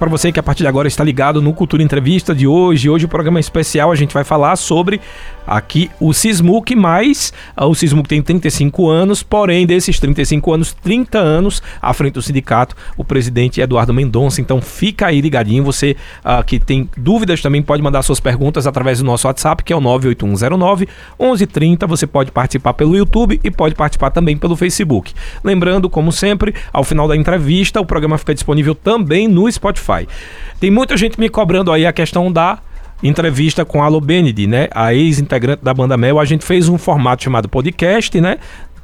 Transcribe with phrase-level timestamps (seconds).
[0.00, 3.04] Para você que a partir de agora está ligado no Cultura Entrevista de hoje, hoje
[3.04, 5.00] o programa especial, a gente vai falar sobre
[5.48, 11.18] aqui o Sismuc, mais uh, o Sismuc tem 35 anos, porém desses 35 anos, 30
[11.18, 14.40] anos à frente do sindicato, o presidente Eduardo Mendonça.
[14.40, 18.98] Então fica aí ligadinho, você uh, que tem dúvidas também pode mandar suas perguntas através
[18.98, 20.88] do nosso WhatsApp, que é o 98109
[21.18, 21.86] 1130.
[21.86, 25.12] Você pode participar pelo YouTube e pode participar também pelo Facebook.
[25.42, 29.48] Lembrando, como sempre, ao final da entrevista, o programa fica disponível também no.
[29.58, 30.06] Spotify.
[30.60, 32.58] Tem muita gente me cobrando aí a questão da
[33.02, 34.68] entrevista com a Lo Benedy, né?
[34.72, 36.18] A ex-integrante da banda Mel.
[36.18, 38.38] A gente fez um formato chamado podcast, né?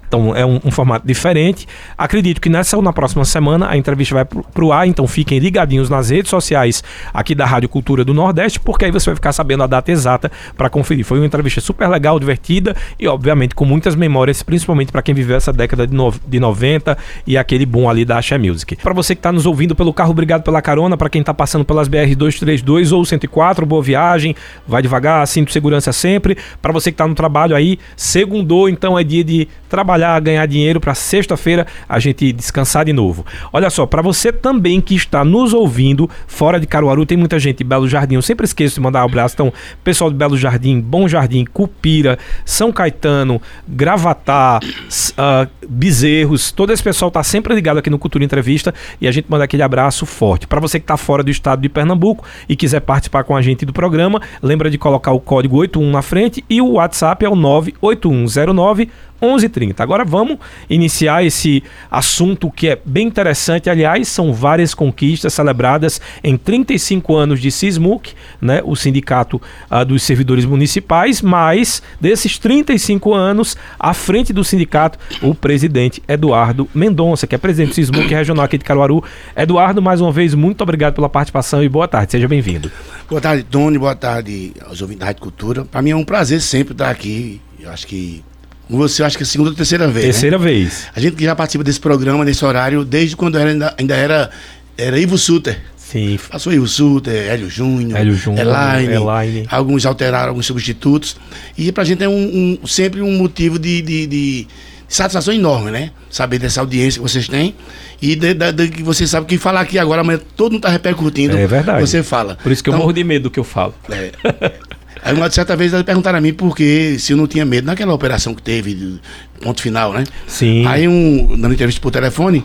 [0.06, 1.66] Então é um, um, formato diferente.
[1.96, 5.38] Acredito que nessa ou na próxima semana a entrevista vai pro, o ar, então fiquem
[5.38, 9.32] ligadinhos nas redes sociais aqui da Rádio Cultura do Nordeste, porque aí você vai ficar
[9.32, 11.04] sabendo a data exata para conferir.
[11.04, 15.36] Foi uma entrevista super legal, divertida e obviamente com muitas memórias, principalmente para quem viveu
[15.36, 18.76] essa década de, no, de 90 e aquele boom ali da Asha Music.
[18.76, 20.96] Para você que está nos ouvindo pelo carro, obrigado pela carona.
[20.96, 24.34] Para quem está passando pelas BR 232 ou 104, boa viagem,
[24.66, 26.36] vai devagar, cinto segurança sempre.
[26.60, 30.46] Para você que está no trabalho aí, segundou, então é dia de trabalhar trabalhar, ganhar
[30.46, 33.24] dinheiro para sexta-feira a gente descansar de novo.
[33.52, 37.58] Olha só, para você também que está nos ouvindo fora de Caruaru, tem muita gente
[37.58, 38.16] de Belo Jardim.
[38.16, 39.34] Eu sempre esqueço de mandar um abraço.
[39.34, 46.82] Então, pessoal de Belo Jardim, Bom Jardim, Cupira, São Caetano, Gravatá, uh, Bezerros, todo esse
[46.82, 50.46] pessoal tá sempre ligado aqui no Cultura Entrevista e a gente manda aquele abraço forte.
[50.46, 53.64] Para você que está fora do estado de Pernambuco e quiser participar com a gente
[53.64, 57.36] do programa, lembra de colocar o código 81 na frente e o WhatsApp é o
[57.36, 58.88] 98109
[59.20, 59.80] 11h30.
[59.80, 63.70] Agora vamos iniciar esse assunto que é bem interessante.
[63.70, 69.40] Aliás, são várias conquistas celebradas em 35 anos de Sismuc, né, o sindicato
[69.70, 76.68] uh, dos servidores municipais, mas desses 35 anos, à frente do sindicato, o presidente Eduardo
[76.74, 79.02] Mendonça, que é presidente do Sismuc regional aqui de Caruaru.
[79.36, 82.12] Eduardo, mais uma vez, muito obrigado pela participação e boa tarde.
[82.12, 82.70] Seja bem-vindo.
[83.08, 83.78] Boa tarde, Tony.
[83.78, 85.64] Boa tarde aos ouvintes da Rádio Cultura.
[85.64, 87.40] Para mim é um prazer sempre estar aqui.
[87.58, 88.22] Eu acho que
[88.68, 90.06] você acha que é a segunda ou terceira vez.
[90.06, 90.12] Né?
[90.12, 90.44] Terceira né?
[90.44, 90.86] vez.
[90.94, 94.30] A gente que já participa desse programa, nesse horário, desde quando era, ainda, ainda era,
[94.76, 95.60] era Ivo Suter.
[95.76, 96.18] Sim.
[96.30, 99.46] Passou Ivo Suter, Hélio Júnior, Hélio Júnior Elaine, Elaine.
[99.50, 101.16] Alguns alteraram, alguns substitutos.
[101.56, 104.46] E pra gente é um, um sempre um motivo de, de, de,
[104.88, 105.90] satisfação enorme, né?
[106.10, 107.54] Saber dessa audiência que vocês têm
[108.00, 110.68] e de, de, de, que você sabe que falar aqui agora, amanhã todo mundo tá
[110.68, 111.36] repercutindo.
[111.36, 111.80] É verdade.
[111.80, 112.36] Você fala.
[112.42, 113.74] Por isso que então, eu morro de medo do que eu falo.
[113.90, 114.10] É.
[115.04, 117.66] Aí uma certa vez eles perguntaram a mim por que se eu não tinha medo
[117.66, 118.98] naquela operação que teve,
[119.42, 120.04] ponto final, né?
[120.26, 120.66] Sim.
[120.66, 122.42] Aí um, dando entrevista por telefone,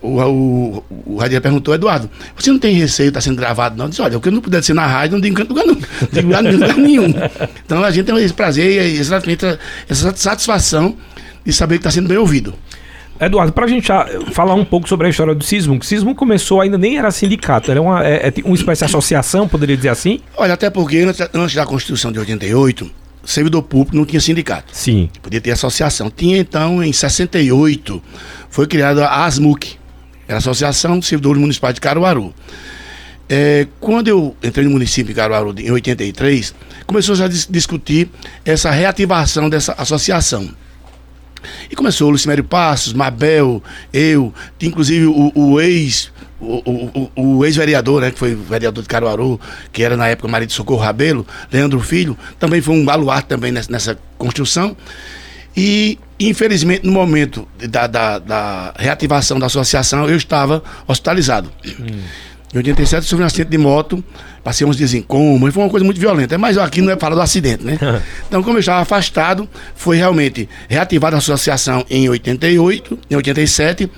[0.00, 3.86] o, o, o perguntou, Eduardo, você não tem receio, está sendo gravado, não?
[3.86, 5.74] Eu disse, olha, o que eu não puder ser na rádio, não digo lugar, não,
[5.74, 7.12] digo lugar, lugar nenhum.
[7.66, 9.44] Então a gente tem esse prazer e exatamente
[9.88, 10.96] essa satisfação
[11.44, 12.54] de saber que está sendo bem ouvido.
[13.20, 13.88] Eduardo, para a gente
[14.32, 17.70] falar um pouco sobre a história do Sismo, o Sismo começou ainda nem era sindicato,
[17.70, 20.20] era uma, é, é uma espécie de associação, poderia dizer assim?
[20.36, 20.98] Olha, até porque
[21.34, 22.90] antes da Constituição de 88,
[23.28, 24.70] servidor público não tinha sindicato.
[24.72, 25.10] Sim.
[25.20, 26.10] Podia ter associação.
[26.10, 28.02] Tinha então, em 68,
[28.48, 29.76] foi criada a ASMUC,
[30.26, 32.34] era a Associação de Servidores Municipais de Caruaru.
[33.28, 36.54] É, quando eu entrei no município de Caruaru em 83,
[36.86, 38.08] começou já a discutir
[38.44, 40.48] essa reativação dessa associação.
[41.70, 43.62] E começou Lucimério Passos, Mabel,
[43.92, 46.10] eu, inclusive o, o ex
[46.40, 49.40] o, o, o ex-vereador, né, que foi vereador de Caruaru,
[49.72, 53.50] que era na época marido de Socorro Rabelo, Leandro Filho, também foi um baluarte também
[53.50, 54.76] nessa, nessa construção.
[55.56, 61.50] E, infelizmente, no momento da, da, da, reativação da associação, eu estava hospitalizado.
[61.66, 62.00] Hum.
[62.52, 64.02] Em 87, sofri um acidente de moto,
[64.42, 66.38] passei uns dias em coma, e foi uma coisa muito violenta.
[66.38, 67.78] Mas aqui não é falar do acidente, né?
[68.26, 73.90] então, como eu estava afastado, foi realmente reativada a associação em 88, em 87.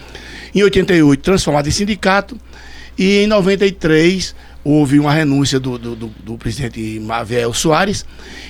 [0.53, 2.37] Em 88, transformada em sindicato.
[2.99, 4.35] E em 93,
[4.65, 8.05] houve uma renúncia do, do, do, do presidente Maviel Soares.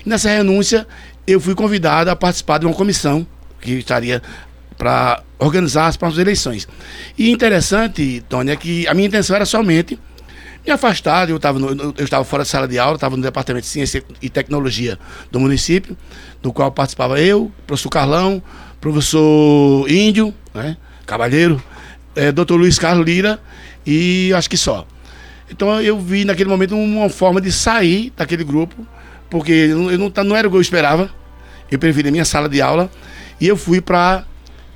[0.05, 0.87] E nessa renúncia,
[1.27, 3.27] eu fui convidado a participar de uma comissão
[3.61, 4.23] que estaria
[4.81, 6.67] para organizar as próximas eleições.
[7.19, 10.01] E interessante, Tony, é que a minha intenção era somente
[10.65, 11.29] me afastar.
[11.29, 14.31] Eu estava eu estava fora da sala de aula, estava no departamento de ciência e
[14.31, 14.99] tecnologia
[15.31, 15.95] do município,
[16.41, 18.43] do qual participava eu, professor Carlão,
[18.81, 21.63] professor Índio, né, Cavalheiro,
[22.17, 23.39] é, doutor Luiz Carlos Lira
[23.87, 24.87] e acho que só.
[25.51, 28.87] Então eu vi naquele momento uma forma de sair daquele grupo,
[29.29, 31.11] porque eu não, não era o que eu esperava.
[31.71, 32.91] Eu preferi a minha sala de aula
[33.39, 34.25] e eu fui para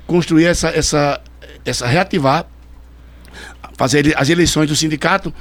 [0.07, 1.21] construir essa, essa,
[1.63, 2.45] essa reativar,
[3.77, 5.33] fazer as eleições do sindicato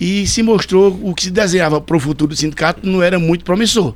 [0.00, 3.44] e se mostrou o que se desenhava para o futuro do sindicato não era muito
[3.44, 3.94] promissor.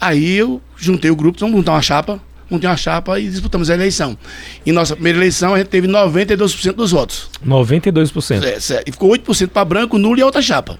[0.00, 3.74] Aí eu juntei o grupo, vamos montar uma chapa, montei uma chapa e disputamos a
[3.74, 4.16] eleição.
[4.64, 7.28] Em nossa primeira eleição, a gente teve 92% dos votos.
[7.46, 8.42] 92%.
[8.42, 10.78] É, é, e ficou 8% para branco, nulo e outra chapa.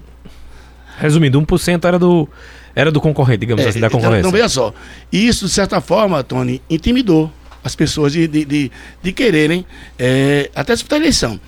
[0.97, 2.27] Resumindo, 1% era do,
[2.75, 4.27] era do concorrente, digamos É, assim, da então, concorrência.
[4.27, 4.73] Então, veja só.
[5.11, 7.31] E isso, de certa forma, Tony, intimidou
[7.63, 8.71] as pessoas de, de, de,
[9.01, 9.65] de quererem
[9.97, 11.39] é, até disputar a eleição.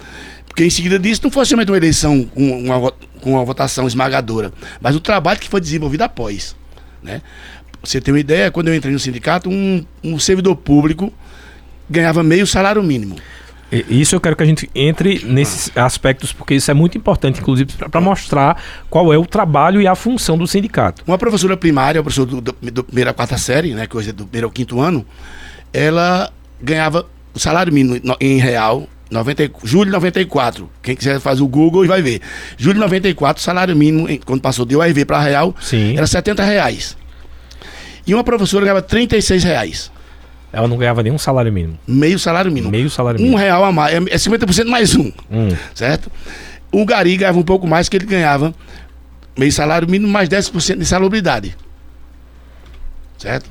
[0.47, 4.53] Porque em seguida disso não foi somente uma eleição com uma, com uma votação esmagadora,
[4.79, 6.55] mas o trabalho que foi desenvolvido após.
[7.01, 7.21] Né?
[7.83, 11.11] Você tem uma ideia, quando eu entrei no sindicato, um, um servidor público
[11.89, 13.15] ganhava meio salário mínimo.
[13.89, 17.73] Isso eu quero que a gente entre nesses aspectos, porque isso é muito importante, inclusive,
[17.89, 21.03] para mostrar qual é o trabalho e a função do sindicato.
[21.07, 24.11] Uma professora primária, uma professora do, do, do primeira a quarta série, né, que hoje
[24.11, 25.03] é do primeiro ao quinto ano,
[25.73, 26.31] ela
[26.61, 30.69] ganhava o salário mínimo em real, 90, e- julho de 94.
[30.81, 32.21] Quem quiser faz o Google e vai ver.
[32.57, 35.97] Julho de 94, o salário mínimo, quando passou de UAV para real, Sim.
[35.97, 36.95] era 70 reais.
[38.05, 39.91] E uma professora ganhava 36 reais.
[40.51, 41.79] Ela não ganhava nenhum salário mínimo.
[41.87, 42.71] Meio salário mínimo.
[42.71, 43.37] Meio salário Um mínimo.
[43.39, 43.93] real a mais.
[43.95, 45.11] É é 50% mais um.
[45.31, 45.49] Hum.
[45.73, 46.11] certo?
[46.71, 48.53] O Gari ganhava um pouco mais que ele ganhava
[49.37, 51.55] meio salário mínimo mais 10% de salubridade.
[53.17, 53.49] Certo?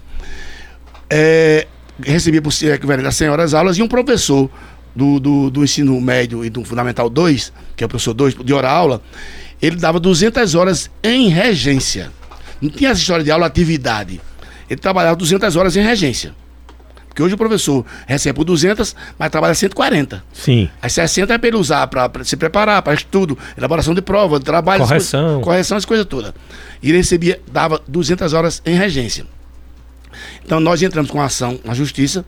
[1.11, 1.67] É,
[2.05, 4.51] recebia por ser equivalente a 100 horas aulas e um professor
[4.95, 8.53] do, do, do ensino médio e do Fundamental 2, que é o professor 2 de
[8.53, 9.01] hora aula,
[9.61, 12.11] ele dava 200 horas em regência.
[12.61, 14.21] Não tinha essa história de aula atividade.
[14.69, 16.35] Ele trabalhava 200 horas em regência.
[17.09, 20.25] Porque hoje o professor recebe por 200, mas trabalha 140.
[20.33, 20.71] Sim.
[20.81, 24.83] As 60 é para ele usar, para se preparar, para estudo, elaboração de prova, trabalho.
[24.83, 25.21] Correção.
[25.21, 26.33] essas coisas- correção, as coisas todas.
[26.83, 29.27] E ele recebia, dava 200 horas em regência.
[30.45, 32.25] Então nós entramos com a ação na Justiça,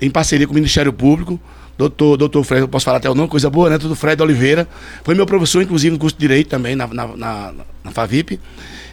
[0.00, 1.40] em parceria com o Ministério Público,
[1.76, 3.78] doutor, doutor Fred, posso falar até o nome, coisa boa, né?
[3.78, 4.68] Doutor Fred Oliveira.
[5.02, 8.38] Foi meu professor, inclusive, no curso de Direito também, na, na, na, na FAVIP.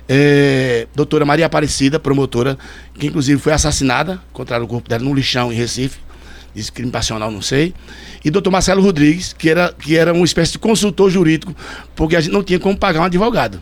[0.07, 2.57] É, doutora Maria Aparecida, promotora,
[2.97, 5.99] que inclusive foi assassinada, encontraram o corpo dela num lixão em Recife,
[6.55, 7.73] disse crime passional, não sei.
[8.23, 11.53] E doutor Marcelo Rodrigues, que era, que era uma espécie de consultor jurídico,
[11.93, 13.61] porque a gente não tinha como pagar um advogado.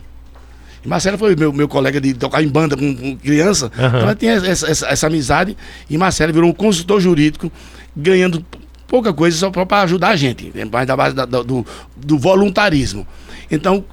[0.86, 3.98] Marcelo foi meu, meu colega de tocar em banda com, com criança, Aham.
[3.98, 5.56] então tinha essa, essa, essa amizade,
[5.90, 7.50] e Marcelo virou um consultor jurídico,
[7.96, 8.44] ganhando
[8.86, 10.64] pouca coisa só para ajudar a gente, né?
[10.64, 11.66] mais da base da- do,
[11.96, 13.06] do voluntarismo.
[13.50, 13.84] Então,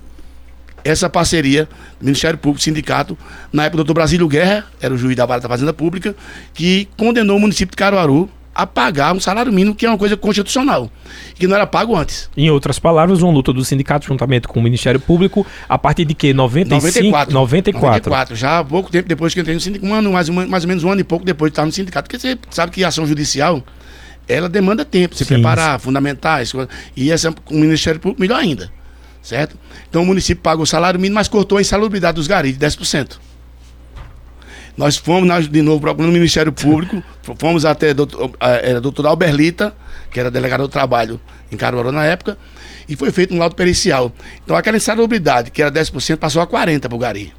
[0.84, 1.68] essa parceria
[2.02, 3.18] Ministério Público, Sindicato,
[3.52, 6.16] na época do doutor Brasílio Guerra, era o juiz da Vara da Fazenda Pública,
[6.54, 10.16] que condenou o município de Caruaru a pagar um salário mínimo, que é uma coisa
[10.16, 10.90] constitucional,
[11.36, 12.30] que não era pago antes.
[12.38, 16.14] Em outras palavras, uma luta do sindicato juntamente com o Ministério Público, a partir de
[16.14, 16.34] que?
[16.34, 16.94] 95?
[16.94, 17.34] 94.
[17.34, 18.12] 94.
[18.12, 18.36] 94.
[18.36, 20.50] Já há pouco tempo depois que eu entrei no sindicato, um ano, mais, ou menos-
[20.50, 22.08] mais ou menos um ano e pouco depois de estar no sindicato.
[22.08, 23.64] Porque você sabe que a ação judicial,
[24.28, 25.34] ela demanda tempo, se Sim.
[25.36, 28.72] preparar, fundamentar, isso, e essa com o Ministério Público melhor ainda.
[29.22, 29.58] Certo?
[29.90, 33.20] Então o município pagou o salário mínimo, mas cortou a insalubridade dos garis de 10%.
[34.76, 37.04] Nós fomos nós, de novo procurando o Ministério Público,
[37.38, 39.76] fomos até doutor, era a doutora Alberlita,
[40.12, 41.22] que era delegada do trabalho
[41.52, 42.38] em Caruaru na época,
[42.90, 44.12] e foi feito um laudo pericial.
[44.44, 47.32] Então aquela insalubridade, que era 10%, passou a 40% para o Gari.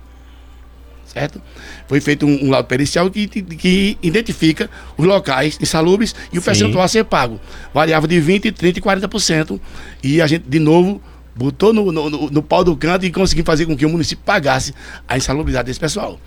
[1.06, 1.40] Certo?
[1.86, 6.40] Foi feito um, um laudo pericial que, que- que identifica os locais insalubres e o
[6.40, 6.44] Sim.
[6.44, 7.40] percentual a ser pago.
[7.72, 9.60] Variava de 20%, 30% e 40%.
[10.02, 11.00] E a gente, de novo,
[11.36, 14.24] botou no, no, no- no pau do canto e conseguimos fazer com que o município
[14.24, 14.74] pagasse
[15.06, 16.18] a insalubridade desse pessoal.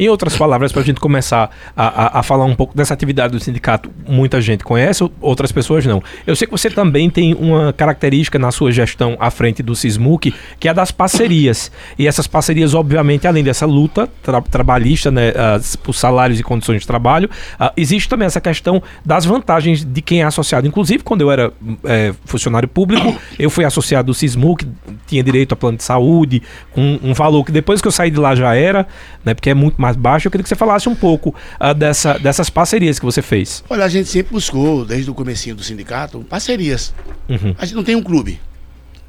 [0.00, 1.86] Em outras palavras, para a gente começar a,
[2.16, 5.84] a- a falar um pouco dessa atividade do sindicato, muita gente conhece, ou- outras pessoas
[5.84, 6.02] não.
[6.26, 10.32] Eu sei que você também tem uma característica na sua gestão à frente do Sismuc,
[10.58, 11.70] que é das parcerias.
[11.98, 16.80] E essas parcerias, obviamente, além dessa luta tra- trabalhista, né, as- por salários e condições
[16.80, 17.28] de trabalho,
[17.58, 20.66] ah, existe também essa questão das vantagens de quem é associado.
[20.66, 21.52] Inclusive, quando eu era
[21.84, 24.66] eh, funcionário público, eu fui associado do Sismuc,
[25.06, 26.42] tinha direito a plano de saúde,
[26.72, 28.86] com um valor que depois que eu saí de lá já era,
[29.22, 30.26] né, porque é muito mais baixo.
[30.26, 33.64] Eu queria que você falasse um pouco ah, dessa, dessas parcerias que você fez.
[33.68, 36.94] Olha, a gente sempre buscou, desde o comecinho do sindicato, parcerias.
[37.28, 37.54] Uhum.
[37.58, 38.40] A gente não tem um clube,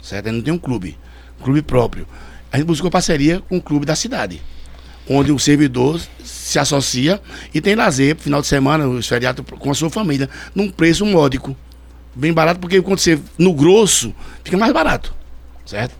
[0.02, 0.28] certo?
[0.28, 0.98] A gente não tem um clube,
[1.40, 2.08] um clube próprio.
[2.52, 4.42] A gente buscou parceria com o clube da cidade,
[5.10, 7.22] onde o servidor se associa
[7.54, 11.56] e tem lazer final de semana, os feriados com a sua família, num preço módico.
[12.14, 15.16] Bem barato, porque quando você no grosso, fica mais barato,
[15.66, 15.96] certo?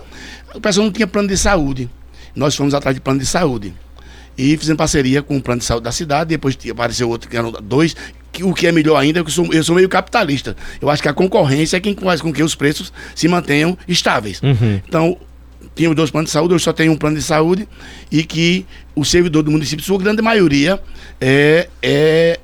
[0.54, 1.90] O pessoal não tinha plano de saúde.
[2.36, 3.74] Nós fomos atrás de plano de saúde.
[4.38, 7.52] E fizemos parceria com o plano de saúde da cidade, depois apareceu outro que eram
[7.52, 7.96] dois,
[8.32, 10.56] que, o que é melhor ainda é que eu sou, eu sou meio capitalista.
[10.82, 14.42] Eu acho que a concorrência é quem faz com que os preços se mantenham estáveis.
[14.42, 14.82] Uhum.
[14.88, 15.18] Então,
[15.76, 17.68] tínhamos dois planos de saúde, hoje só tem um plano de saúde,
[18.10, 20.82] e que o servidor do município, sua grande maioria,
[21.20, 22.40] é, é,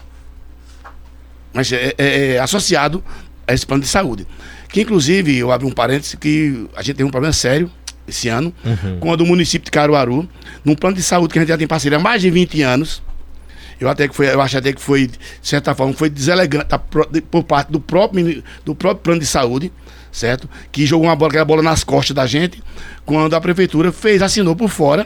[1.53, 3.03] mas é, é- é associado
[3.48, 4.27] a esse plano de saúde.
[4.70, 7.72] Que inclusive, eu abro um parênteses, que a gente tem um problema sério
[8.08, 9.00] esse ano, Uhum.
[9.00, 10.28] com a do município de Caruaru,
[10.64, 13.02] num plano de saúde que a gente já tem parceria há mais de 20 anos.
[13.80, 16.66] Eu até que foi, eu acho até que foi, de certa forma, foi deselegante
[17.30, 19.72] por parte do próprio, do próprio plano de saúde,
[20.12, 20.50] certo?
[20.72, 22.64] Que jogou uma bola, aquela bola nas costas da gente,
[23.06, 25.06] quando a prefeitura fez, assinou por fora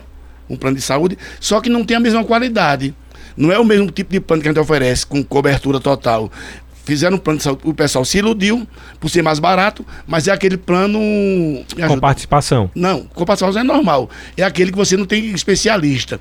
[0.49, 2.93] um plano de saúde, só que não tem a mesma qualidade.
[3.35, 6.31] Não é o mesmo tipo de plano que a gente oferece, com cobertura total.
[6.83, 8.67] Fizeram um plano de saúde, o pessoal se iludiu
[8.99, 10.99] por ser mais barato, mas é aquele plano.
[11.87, 12.71] Com participação.
[12.73, 14.09] Não, com participação é normal.
[14.35, 16.19] É aquele que você não tem especialista.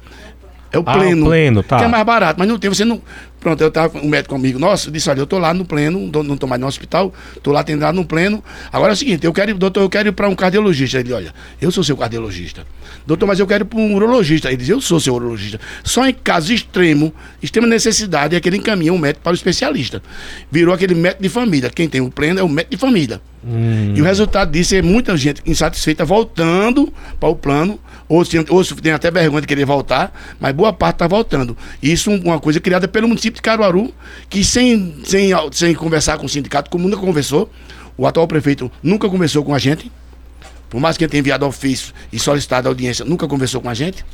[0.73, 1.27] É o ah, pleno.
[1.27, 1.79] O pleno, tá.
[1.79, 3.03] Que é mais barato, mas não tem, você não.
[3.41, 6.11] Pronto, eu tava com um médico amigo nosso, disse: olha, eu tô lá no pleno,
[6.23, 7.13] não tô mais no hospital,
[7.43, 8.43] tô lá atendendo no pleno.
[8.73, 11.01] Agora é o seguinte, eu quero, doutor, eu quero ir para um cardiologista.
[11.01, 12.65] Ele, olha, eu sou seu cardiologista.
[13.11, 14.47] Doutor, mas eu quero ir para um urologista.
[14.47, 15.59] Ele diz, eu sou seu urologista.
[15.83, 17.13] Só em caso extremo,
[17.43, 20.01] extrema necessidade, é que ele encaminha um médico para o especialista.
[20.49, 21.69] Virou aquele médico de família.
[21.71, 23.21] Quem tem o pleno é o médico de família.
[23.45, 23.95] Hum.
[23.97, 28.19] E o resultado disso é muita gente insatisfeita voltando para o plano, ou
[28.51, 31.57] outros tem até vergonha de querer voltar, mas boa parte está voltando.
[31.83, 33.93] Isso é uma coisa criada pelo município de Caruaru,
[34.29, 37.51] que sem, sem, sem conversar com o sindicato, como nunca conversou,
[37.99, 39.91] o atual prefeito nunca conversou com a gente,
[40.71, 44.05] por mais que ele tenha enviado ofício e solicitado audiência, nunca conversou com a gente.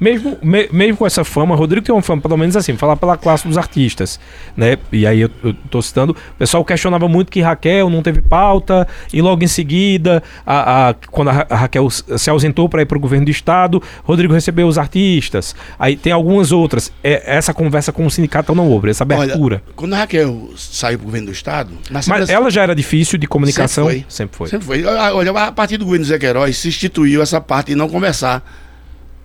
[0.00, 3.16] Mesmo, me, mesmo com essa fama, Rodrigo tem uma fama, pelo menos assim, falar pela
[3.16, 4.20] classe dos artistas,
[4.56, 4.76] né?
[4.92, 8.86] E aí eu, eu tô citando, o pessoal questionava muito que Raquel não teve pauta,
[9.12, 13.00] e logo em seguida, a, a quando a, Raquel se ausentou para ir para o
[13.00, 15.54] governo do estado, Rodrigo recebeu os artistas.
[15.78, 16.92] Aí tem algumas outras.
[17.02, 19.56] É, essa conversa com o sindicato não houve, essa abertura.
[19.56, 21.72] Olha, quando a Raquel saiu para o governo do estado.
[21.90, 23.86] Mas ela já era difícil de comunicação?
[23.86, 24.10] Sempre foi.
[24.10, 24.48] Sempre foi.
[24.48, 24.84] Sempre foi.
[24.84, 28.44] Olha, a partir do governo do Zé Queiroz se instituiu essa parte de não conversar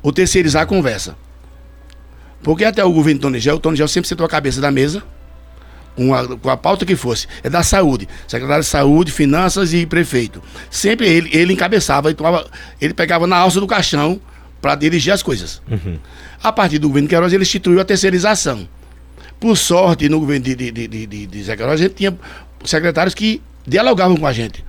[0.04, 1.16] ou terceirizar a conversa.
[2.44, 5.02] Porque até o governo Tony Gel, o Tony Gel sempre sentou a cabeça da mesa,
[5.96, 7.28] com a, com a pauta que fosse.
[7.42, 8.08] É da saúde.
[8.28, 10.42] Secretário de Saúde, Finanças e prefeito.
[10.70, 12.46] Sempre ele, ele encabeçava, ele, tomava,
[12.82, 14.20] ele pegava na alça do caixão
[14.62, 15.62] para dirigir as coisas.
[15.70, 15.98] Uhum.
[16.42, 18.68] A partir do governo Queiroz, ele instituiu a terceirização.
[19.40, 22.18] Por sorte, no governo de, de, de, de, de Zé Queiroz, a gente tinha
[22.66, 24.64] secretários que dialogavam com a gente.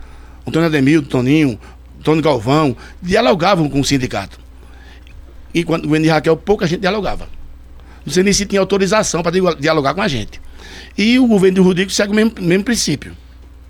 [0.47, 1.59] Antônio Ademil, Toninho,
[2.03, 4.44] Tony Galvão, dialogavam com o sindicato.
[5.55, 7.29] E quando o governo de Raquel, pouca gente dialogava.
[8.05, 10.41] Não sei nem se tinha autorização para dialogar com a gente.
[10.99, 13.17] E o governo de Rodrigo segue o mesmo, mesmo princípio,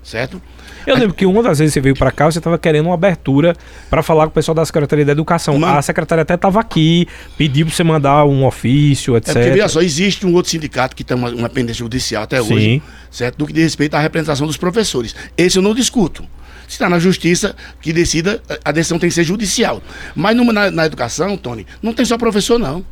[0.03, 0.41] certo?
[0.85, 3.55] Eu lembro que uma das vezes você veio para cá, você estava querendo uma abertura
[3.89, 5.55] para falar com o pessoal da Secretaria da Educação.
[5.55, 5.79] Uma...
[5.79, 9.29] A secretária até estava aqui, pediu para você mandar um ofício, etc.
[9.29, 12.41] É porque, veja só, existe um outro sindicato que tem uma, uma pendência judicial até
[12.41, 12.53] Sim.
[12.53, 13.37] hoje, certo?
[13.37, 15.15] Do que diz respeito à representação dos professores.
[15.35, 16.23] Esse eu não discuto.
[16.67, 19.81] Se está na justiça que decida, a decisão tem que ser judicial.
[20.15, 22.85] Mas no, na, na educação, Tony, não tem só professor, não.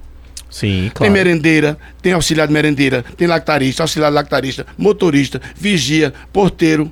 [0.49, 0.99] Sim, claro.
[0.99, 6.91] Tem merendeira, tem auxiliar de merendeira, tem lactarista, auxiliar de lactarista, motorista, vigia, porteiro,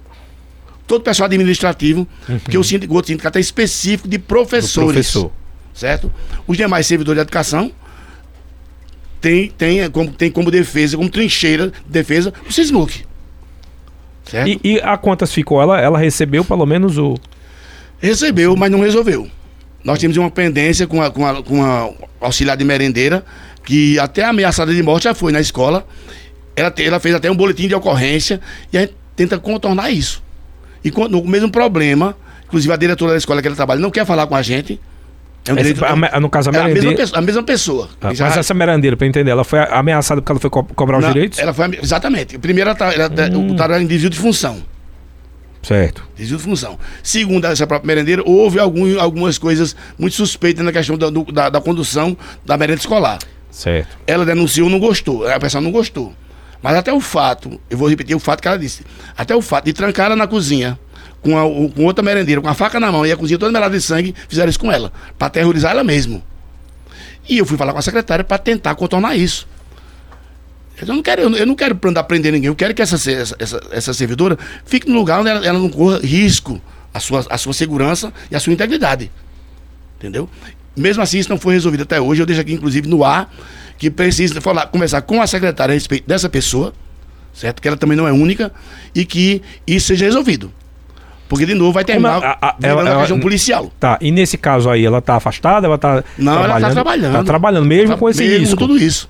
[0.88, 2.40] todo pessoal administrativo, uhum.
[2.40, 4.94] porque o, sindicato, o outro sindicato é específico de professores.
[4.94, 5.32] professor.
[5.74, 6.12] Certo?
[6.48, 7.72] Os demais servidores de educação
[9.22, 13.06] tem, tem, como, tem como defesa, como trincheira de defesa, o SISMUC.
[14.32, 14.48] Certo?
[14.48, 15.62] E, e a quantas ficou?
[15.62, 17.18] Ela, ela recebeu pelo menos o.
[18.00, 19.30] Recebeu, mas não resolveu.
[19.84, 21.90] Nós tínhamos uma pendência com a, com a, com a
[22.22, 23.26] auxiliar de merendeira,
[23.66, 25.86] que até ameaçada de morte já foi na escola.
[26.56, 28.40] Ela, ela fez até um boletim de ocorrência
[28.72, 30.24] e a gente tenta contornar isso.
[30.82, 34.06] E com, o mesmo problema, inclusive a diretora da escola que ela trabalha não quer
[34.06, 34.80] falar com a gente,
[35.48, 36.88] é um direito, a, no caso, a merendeira.
[36.88, 37.18] É a mesma pessoa.
[37.18, 37.90] A mesma pessoa.
[38.00, 38.26] Ah, já...
[38.26, 41.40] Mas essa merendeira, para entender, ela foi ameaçada porque ela foi co cobrar os direitos?
[41.40, 42.38] Ela foi, exatamente.
[42.38, 43.80] Primeiro, ela tá, ela, tá, hum.
[43.80, 44.62] em desvio de função.
[45.64, 46.08] Certo.
[46.16, 46.78] Desvio de função.
[47.02, 51.50] Segundo essa própria merendeira, houve algum, algumas coisas muito suspeitas na questão da, do, da,
[51.50, 53.18] da, condução da merenda escolar.
[53.50, 53.98] Certo.
[54.06, 55.28] Ela denunciou, não gostou.
[55.28, 56.14] A pessoa não gostou.
[56.62, 58.84] Mas até o fato, eu vou repetir o fato que ela disse.
[59.18, 60.78] Até o fato de trancar ela na cozinha
[61.22, 63.76] com, a, com outra merendeira, com a faca na mão e a cozinha toda melada
[63.76, 66.24] de sangue, fizeram isso com ela, para terrorizar ela mesmo.
[67.30, 69.48] E eu fui falar com a secretária para tentar contornar isso.
[70.82, 73.94] Eu não quero, eu não quero andar prender ninguém, eu quero que essa, essa, essa
[73.94, 76.60] servidora fique no lugar onde ela, ela não corra risco
[76.94, 79.12] à sua, à sua segurança e à sua integridade.
[79.98, 80.28] Entendeu?
[80.76, 82.22] Mesmo assim, isso não foi resolvido até hoje.
[82.22, 83.32] Eu deixo aqui, inclusive, no ar,
[83.78, 86.74] que precisa falar, conversar com a secretária a respeito dessa pessoa,
[87.34, 87.62] certo?
[87.62, 88.52] Que ela também não é única,
[88.96, 90.52] e que isso seja resolvido.
[91.32, 93.72] Porque, de novo, vai terminar a, a, ela, ela, questão policial.
[93.80, 95.66] Tá, e nesse caso aí, ela tá afastada?
[95.66, 97.14] Ela tá Não, ela tá trabalhando.
[97.14, 98.58] Tá trabalhando, mesmo tá, com esse mesmo risco.
[98.58, 99.10] tudo isso.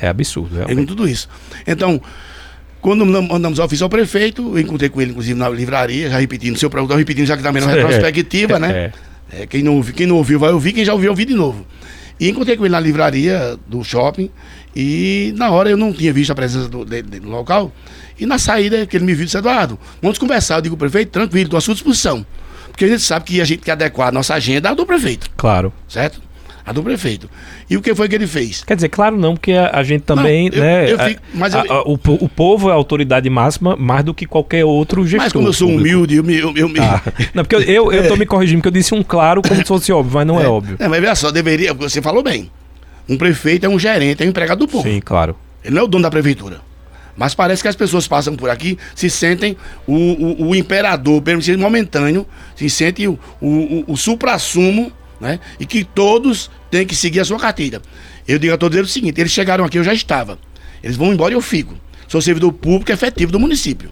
[0.00, 0.76] É absurdo, realmente.
[0.76, 1.28] Mesmo tudo isso.
[1.66, 2.00] Então,
[2.80, 6.70] quando mandamos ao oficial prefeito, eu encontrei com ele, inclusive, na livraria, já repetindo, seu
[6.70, 8.90] produtor repetindo, já que também na é retrospectiva, né?
[9.30, 9.42] É.
[9.42, 11.66] É, quem, não, quem não ouviu vai ouvir, quem já ouviu, ouvir de novo.
[12.18, 14.30] E encontrei com ele na livraria do shopping,
[14.74, 17.70] e na hora eu não tinha visto a presença do, dele no local.
[18.18, 20.56] E na saída que ele me viu, disse, Eduardo, vamos conversar.
[20.56, 22.24] Eu digo, prefeito, tranquilo, estou à sua disposição.
[22.70, 25.28] Porque a gente sabe que a gente quer adequar a nossa agenda ao do prefeito.
[25.36, 25.72] Claro.
[25.88, 26.20] Certo?
[26.64, 27.28] A do prefeito.
[27.68, 28.62] E o que foi que ele fez?
[28.62, 30.92] Quer dizer, claro não, porque a, a gente também, Não, eu- né?
[30.92, 34.14] eu fico- mas a- eu- a- o, o povo é a autoridade máxima mais do
[34.14, 35.24] que qualquer outro gestor.
[35.24, 36.38] Mas como eu sou humilde, eu me.
[36.38, 37.02] Eu, eu me Ah,
[37.34, 39.92] não, porque eu, eu, tô me corrigindo, porque eu disse um claro como se fosse
[39.92, 40.76] óbvio, mas não é, óbvio.
[40.78, 41.74] É, mas veja só, deveria.
[41.74, 42.48] Você falou bem.
[43.08, 44.88] Um prefeito é um gerente, é um empregado do povo.
[44.88, 45.36] Sim, claro.
[45.64, 46.60] Ele não é o dono da prefeitura.
[47.16, 49.56] Mas parece que as pessoas passam por aqui, se sentem
[49.86, 51.22] o, o, o imperador,
[51.58, 54.90] momentâneo, se sentem o, o, o, o supra-sumo,
[55.20, 55.38] né?
[55.60, 57.82] E que todos têm que seguir a sua carteira.
[58.26, 60.38] Eu digo a todos eles o seguinte: eles chegaram aqui, eu já estava.
[60.82, 61.74] Eles vão embora e eu fico.
[62.08, 63.90] Sou servidor público efetivo do município.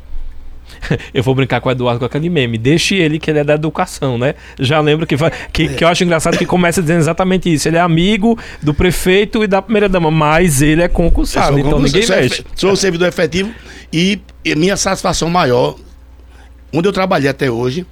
[1.13, 2.59] Eu vou brincar com o Eduardo com aquele meme.
[2.59, 4.35] Deixe ele que ele é da educação, né?
[4.59, 5.17] Já lembro que,
[5.53, 7.69] que, que eu acho engraçado que começa dizendo exatamente isso.
[7.69, 12.03] Ele é amigo do prefeito e da primeira-dama, mas ele é concursado, sou então ninguém
[12.03, 12.45] sou, mexe.
[12.55, 13.51] sou servidor efetivo
[13.93, 15.77] e, e minha satisfação maior,
[16.73, 17.87] onde eu trabalhei até hoje,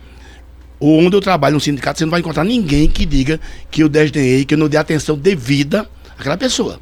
[0.81, 3.41] ou onde eu trabalho no sindicato, você não vai encontrar ninguém que diga
[3.71, 6.81] que eu desdenhei, que eu não dei atenção devida àquela pessoa.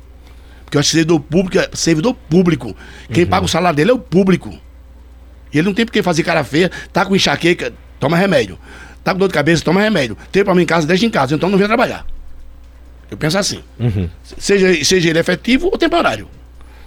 [0.65, 2.77] Porque eu acho que servidor público, é servidor público.
[3.13, 3.31] Quem Uhum.
[3.31, 4.53] paga o salário dele é o público.
[5.57, 8.59] E ele não tem por que fazer cara feia, tá com enxaqueca, toma remédio.
[9.03, 10.15] Tá com dor de cabeça, toma remédio.
[10.31, 12.05] Tem problema em casa, deixa em casa, então não vem trabalhar.
[13.11, 14.11] Eu penso assim Uhum.
[14.39, 16.29] seja, seja ele efetivo ou temporário.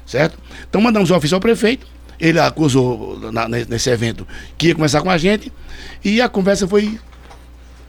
[0.06, 0.38] Certo?
[0.70, 1.88] Então mandamos o ofício ao prefeito,
[2.20, 5.52] ele acusou na- ne- nesse evento que ia conversar com a gente
[6.04, 7.00] e a conversa foi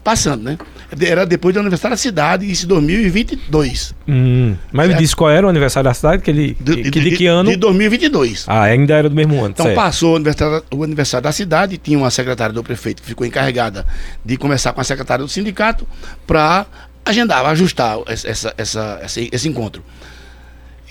[0.03, 0.59] passando, né?
[1.01, 3.95] Era depois do aniversário da cidade, isso em 2022.
[4.09, 5.03] Hum, mas ele Certo.
[5.03, 6.23] disse qual era o aniversário da cidade?
[6.23, 7.51] Que ele, De, que, de que ano?
[7.51, 8.45] De 2022.
[8.49, 9.51] Ah, ainda era do mesmo ano.
[9.51, 9.77] Então certo.
[9.77, 13.87] passou o aniversário, o aniversário da cidade, tinha uma secretária do prefeito que ficou encarregada
[14.25, 15.87] de conversar com a secretária do sindicato
[16.27, 16.67] para
[17.05, 19.83] agendar, ajustar essa, essa, esse, esse encontro.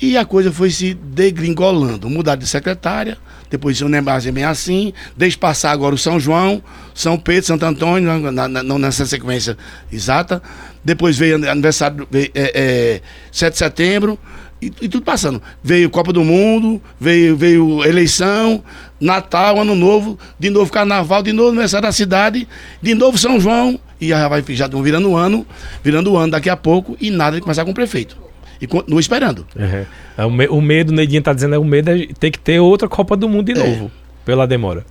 [0.01, 2.09] E a coisa foi se degringolando.
[2.09, 3.17] Mudaram de secretária,
[3.49, 6.61] depois São Nemase bem assim, deixa passar agora o São João,
[6.93, 9.57] São Pedro, Santo Antônio, não nessa sequência
[9.91, 10.41] exata.
[10.83, 13.01] Depois veio aniversário, veio, é, é,
[13.31, 14.19] 7 de setembro,
[14.61, 15.41] e, e tudo passando.
[15.63, 18.63] Veio Copa do Mundo, veio, veio eleição,
[18.99, 22.47] Natal, Ano Novo, de novo Carnaval, de novo aniversário da cidade,
[22.81, 25.45] de novo São João, e já vai já virando o ano,
[25.83, 28.28] virando o ano daqui a pouco, e nada de começar com o prefeito.
[28.61, 29.45] E continua esperando.
[29.55, 29.85] Uhum.
[30.17, 32.39] É, o, me- o medo, o Neidinho tá dizendo, é o medo é ter que
[32.39, 33.63] ter outra Copa do Mundo de É.
[33.63, 33.91] novo.
[34.25, 34.85] Pela demora.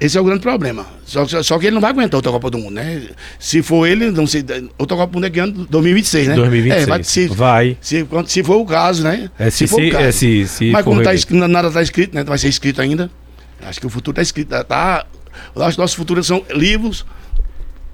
[0.00, 0.86] Esse é o grande problema.
[1.04, 3.02] Só, só, só que ele não vai aguentar outra Copa do Mundo, né?
[3.38, 4.42] Se for ele, não sei,
[4.78, 6.34] outra Copa do Mundo é que ano 2026, né?
[6.36, 6.82] 2026.
[6.82, 7.76] É, vai, se, Vai.
[7.80, 9.30] Se, se for o caso, né?
[9.38, 10.04] É, se, for se, o caso.
[10.04, 11.10] é, se, se Mas for como tá
[11.48, 12.24] nada está escrito, né?
[12.24, 13.10] Vai ser escrito ainda.
[13.62, 14.48] Acho que o futuro está escrito.
[14.48, 15.06] Tá, tá,
[15.54, 17.04] os nossos futuros são livros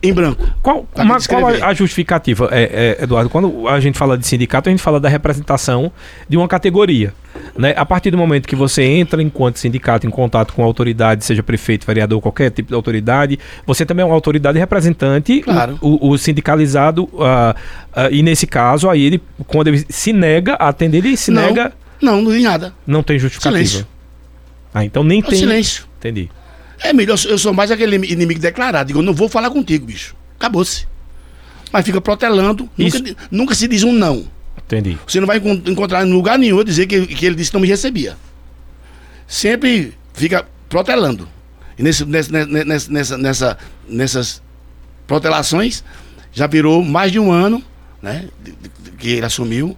[0.09, 0.47] em branco.
[0.63, 3.29] Qual, mas qual a, a justificativa, é, é, Eduardo?
[3.31, 5.91] Quando a gente fala de sindicato, a gente fala da representação
[6.29, 7.13] de uma categoria.
[7.57, 7.75] Né?
[7.77, 11.43] A partir do momento que você entra enquanto sindicato em contato com a autoridade, seja
[11.43, 15.79] prefeito, vereador, qualquer tipo de autoridade, você também é uma autoridade representante, Claro.
[15.83, 17.55] o, o sindicalizado, ah,
[17.95, 21.43] ah, e nesse caso, aí ele, quando ele se nega a atender, ele se não,
[21.43, 22.73] nega, Não, não tem nada.
[22.87, 23.65] não tem justificativa.
[23.65, 23.87] Silêncio.
[24.73, 25.39] Ah, então nem É tem.
[25.39, 25.85] silêncio.
[25.99, 26.31] Entendi.
[26.83, 28.89] É melhor, eu sou- mais aquele inimigo declarado.
[28.89, 30.15] Digo, eu não vou falar contigo, bicho.
[30.39, 30.87] Acabou-se.
[31.73, 32.69] Mas fica protelando.
[32.77, 34.27] Nunca, nunca se diz um não.
[34.65, 34.99] Entendi.
[35.07, 37.55] Você não vai encon- encontrar em lugar nenhum eu dizer que, que ele disse que
[37.55, 38.17] não me recebia.
[39.27, 41.29] Sempre fica protelando.
[41.79, 43.59] E nesse, nesse- ne- nessa, nessa, nessa-
[43.89, 44.43] nessas
[45.07, 45.83] protelações,
[46.33, 47.63] já virou mais de um ano
[48.03, 48.29] né,
[48.99, 49.77] que ele assumiu.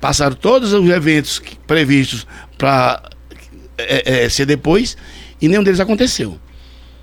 [0.00, 2.26] Passaram todos os eventos previstos
[2.56, 3.02] para
[4.30, 4.96] ser depois
[5.40, 6.38] e nenhum deles aconteceu.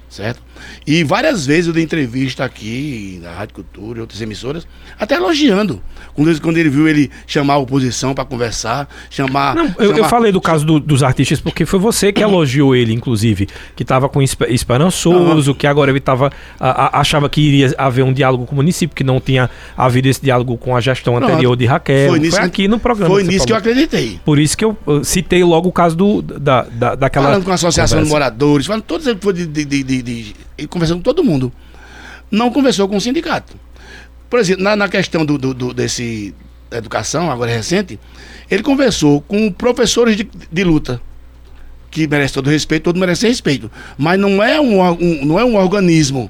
[0.10, 0.42] Certo?
[0.86, 4.68] E várias vezes eu dei entrevista aqui na Rádio Cultura e outras emissoras,
[5.00, 5.82] até elogiando.
[6.14, 9.56] Quando ele, quando ele viu ele chamar a oposição para conversar, chamar.
[9.56, 12.76] Não, eu, eu chamar- falei do caso do- dos artistas porque foi você que elogiou
[12.76, 17.42] ele, inclusive, que estava com espe- esperançoso, que agora ele tava, a- a- achava que
[17.42, 20.82] iria haver um diálogo com o município, que não tinha havido esse diálogo com a
[20.82, 21.32] gestão Pronto.
[21.32, 22.10] anterior de Raquel.
[22.10, 23.14] Foi, nisso que- aqui no programa.
[23.14, 23.72] Foi você nisso que eu falou.
[23.72, 24.20] acreditei.
[24.26, 27.28] Por isso que eu uh, citei logo o caso do, da, da, daquela.
[27.28, 28.14] falando com a Associação de conversa.
[28.26, 31.52] Moradores, falando todos ele foi de, de, de, de- ele conversando com todo mundo.
[32.32, 33.56] Não conversou com o sindicato.
[34.30, 36.34] Por exemplo, na, na questão do, do- do- desse
[36.72, 37.98] educação, agora recente,
[38.52, 41.02] ele conversou com professores de, de luta.
[41.90, 43.72] Que merece todo respeito, todo merece respeito.
[43.98, 46.30] Mas não é um, um- não é um organismo.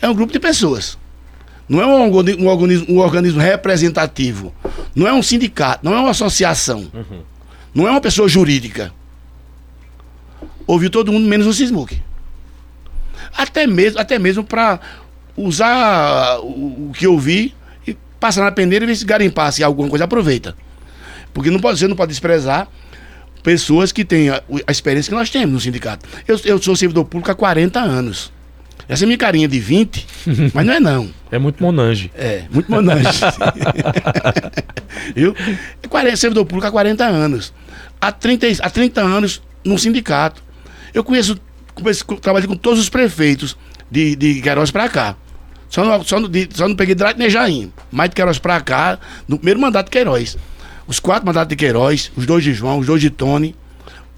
[0.00, 0.96] É um grupo de pessoas.
[1.68, 4.54] Não é um, um organismo, um organismo representativo.
[4.94, 6.90] Não é um sindicato, não é uma associação.
[7.74, 8.92] Não é uma pessoa jurídica
[10.66, 12.00] ouviu todo mundo, menos o Sismuc.
[13.36, 14.80] Até mesmo, até mesmo para
[15.36, 17.54] usar o, o que eu vi
[17.86, 20.56] e passar na peneira e ver se garimpar se alguma coisa aproveita.
[21.32, 22.68] Porque não pode, você não pode desprezar
[23.42, 26.08] pessoas que têm a, a experiência que nós temos no sindicato.
[26.26, 28.32] Eu, eu sou servidor público há 40 anos.
[28.88, 30.06] Essa é minha carinha de 20,
[30.52, 31.10] mas não é não.
[31.30, 32.10] É muito monange.
[32.14, 33.20] É, muito monange.
[35.14, 35.34] Viu?
[35.82, 37.52] É 40, servidor público há 40 anos.
[38.00, 40.42] Há 30, há 30 anos num sindicato.
[40.92, 41.38] Eu conheço,
[41.82, 43.56] conheço trabalhei com todos os prefeitos
[43.90, 45.16] de, de Queiroz para cá.
[45.68, 47.72] Só não, só, não, só não peguei Drato nem Jaim.
[47.90, 50.36] Mais de Queiroz para cá, no primeiro mandato de Queiroz.
[50.86, 53.56] Os quatro mandatos de Queiroz, os dois de João, os dois de Tony,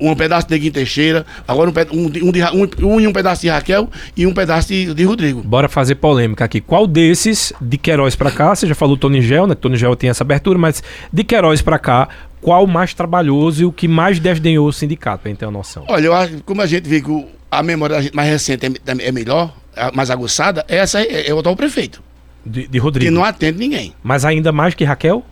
[0.00, 3.48] um pedaço de Neguinho Teixeira, agora um, um, um, de, um, um, um pedaço de
[3.48, 5.42] Raquel e um pedaço de, de, Rodrigo.
[5.42, 6.60] Bora fazer polêmica aqui.
[6.60, 9.54] Qual desses, de Queiroz para cá, você já falou Tony Gel, né?
[9.54, 12.08] Tony Gel tem essa abertura, mas de Queiroz para cá,
[12.40, 15.84] qual mais trabalhoso e o que mais desdenhou o sindicato, pra gente ter uma noção?
[15.88, 17.10] Olha, eu acho como a gente vê que
[17.58, 19.54] a memória mais recente é, é melhor,
[19.94, 22.02] mais aguçada, essa é, é o atual prefeito.
[22.44, 23.06] De, de Rodrigo.
[23.06, 23.94] Que não atende ninguém.
[24.02, 25.24] Mas ainda mais que Raquel?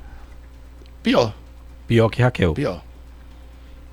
[1.02, 1.34] Pior.
[1.86, 2.54] Pior que Raquel.
[2.54, 2.82] Pior.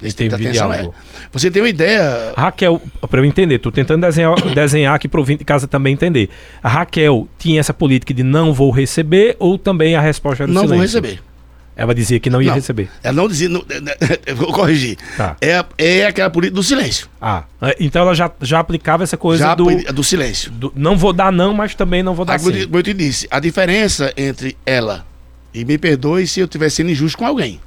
[0.01, 0.89] Esse tem atenção, é.
[1.31, 2.33] Você tem uma ideia.
[2.35, 6.29] Raquel, para eu entender, tô tentando desenhar, desenhar aqui para o de casa também entender.
[6.63, 10.61] A Raquel tinha essa política de não vou receber ou também a resposta era Não
[10.61, 11.01] silêncio?
[11.01, 11.30] vou receber.
[11.75, 12.89] Ela dizia que não ia não, receber.
[13.01, 13.47] Ela não dizia.
[13.47, 13.63] Não,
[14.35, 14.97] vou corrigir.
[15.15, 15.37] Tá.
[15.41, 17.07] É, é aquela política do silêncio.
[17.21, 19.65] Ah, é, então ela já, já aplicava essa coisa já do.
[19.93, 20.51] Do silêncio.
[20.51, 22.65] Do, não vou dar não, mas também não vou dar sim.
[22.65, 25.05] Como eu te disse, a diferença entre ela,
[25.53, 27.59] e me perdoe se eu estiver sendo injusto com alguém.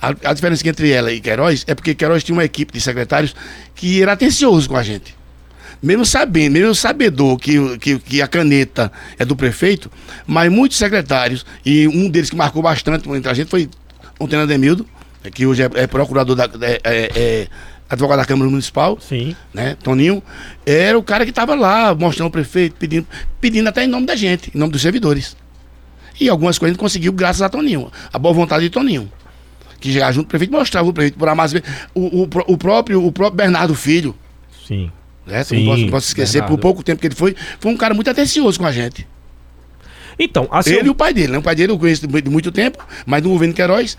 [0.00, 3.34] A, a diferença entre ela e Queiroz é porque Queiroz tinha uma equipe de secretários
[3.74, 5.14] que era atencioso com a gente
[5.84, 9.90] mesmo sabendo, mesmo sabedor que, que, que, a caneta é do prefeito,
[10.26, 13.68] mas muitos secretários, e um deles que marcou bastante entre a gente foi
[14.18, 14.86] o Tenente Demildo,
[15.34, 16.44] que hoje é, é procurador da.
[16.44, 17.48] É, é, é,
[17.88, 19.36] advogado da Câmara Municipal, Sim.
[19.52, 20.22] né, Toninho,
[20.64, 23.06] era o cara que estava lá mostrando o prefeito, pedindo,
[23.40, 25.36] pedindo até em nome da gente, em nome dos servidores.
[26.18, 29.12] E algumas coisas a gente conseguiu graças a Toninho, a boa vontade de Toninho.
[29.78, 31.58] Que chegava junto, o prefeito mostrava o prefeito por mais o,
[31.94, 34.14] o, o, próprio, o próprio Bernardo Filho.
[34.66, 34.90] Sim.
[35.26, 35.42] Né?
[35.44, 36.56] Sim, não, posso, posso esquecer, Bernardo.
[36.56, 39.06] por pouco tempo que ele foi, foi um cara muito atencioso com a gente.
[40.18, 40.74] Então, assim.
[40.74, 41.38] Ele e o pai dele, né?
[41.38, 43.96] O pai dele eu conheço de muito tempo, mas no governo Queiroz,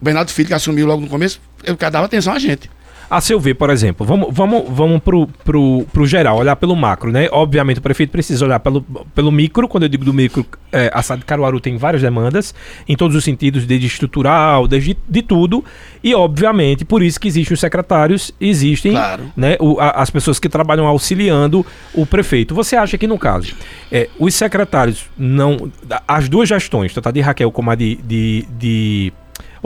[0.00, 2.70] o Bernardo Filho, que assumiu logo no começo, ele dava atenção a gente.
[3.10, 7.10] A seu ver, por exemplo, vamos, vamos, vamos pro, pro, pro geral, olhar pelo macro,
[7.10, 7.28] né?
[7.32, 8.82] Obviamente o prefeito precisa olhar pelo,
[9.14, 12.54] pelo micro, quando eu digo do micro, é, a de Caruaru tem várias demandas,
[12.88, 15.64] em todos os sentidos, desde estrutural, desde de tudo,
[16.04, 19.24] e obviamente por isso que existem os secretários, existem claro.
[19.36, 22.54] né, o, a, as pessoas que trabalham auxiliando o prefeito.
[22.54, 23.56] Você acha que no caso,
[23.90, 25.68] é, os secretários não,
[26.06, 29.12] as duas gestões, tanto a de Raquel como a de, de, de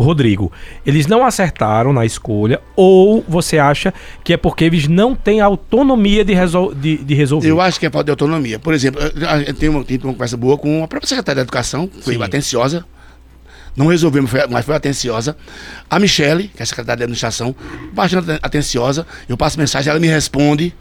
[0.02, 0.50] Rodrigo,
[0.84, 6.24] eles não acertaram na escolha ou você acha que é porque eles não têm autonomia
[6.24, 7.48] de, resol de, de resolver?
[7.48, 8.58] Eu acho que é falta de autonomia.
[8.58, 9.00] Por exemplo,
[9.46, 12.22] eu tenho uma, tenho uma conversa boa com a própria secretária da Educação, foi Sim.
[12.22, 12.84] atenciosa,
[13.76, 15.36] não resolvemos, mas foi atenciosa.
[15.88, 17.54] A Michele, que é a secretária de administração,
[17.92, 19.06] bastante atenciosa.
[19.28, 20.74] Eu passo mensagem, ela me responde,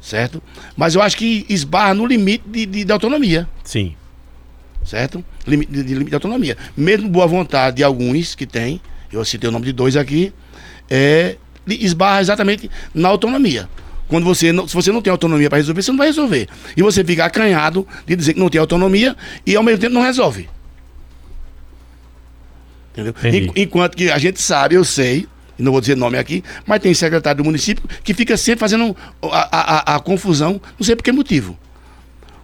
[0.00, 0.42] certo?
[0.76, 3.48] Mas eu acho que esbarra no limite de, de, de autonomia.
[3.64, 3.94] Sim
[4.84, 5.24] certo?
[5.46, 6.56] Limite de, limite de autonomia.
[6.76, 8.80] Mesmo boa vontade de alguns que tem,
[9.12, 10.32] eu citei o nome de dois aqui,
[10.90, 13.68] é, esbarra exatamente na autonomia.
[14.08, 16.48] Quando você não, se você não tem autonomia para resolver, você não vai resolver.
[16.76, 19.16] E você fica acanhado de dizer que não tem autonomia
[19.46, 20.48] e ao mesmo tempo não resolve.
[22.92, 23.14] Entendeu?
[23.56, 25.26] Enquanto que a gente sabe, eu sei,
[25.58, 28.94] e não vou dizer nome aqui, mas tem secretário do município que fica sempre fazendo
[29.22, 31.58] a, a, a confusão, não sei por que motivo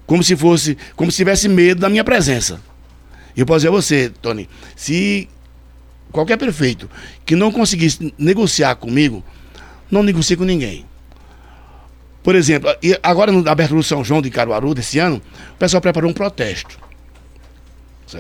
[0.09, 2.59] como se fosse, como se tivesse medo da minha presença.
[3.37, 5.29] Eu posso dizer a você, Tony, se
[6.11, 6.91] qualquer prefeito
[7.27, 9.23] que não conseguisse negociar comigo,
[9.91, 10.87] não negocie com ninguém.
[12.23, 12.71] Por exemplo,
[13.03, 15.21] agora na abertura do São João de Caruaru desse ano,
[15.55, 16.79] o pessoal preparou um protesto.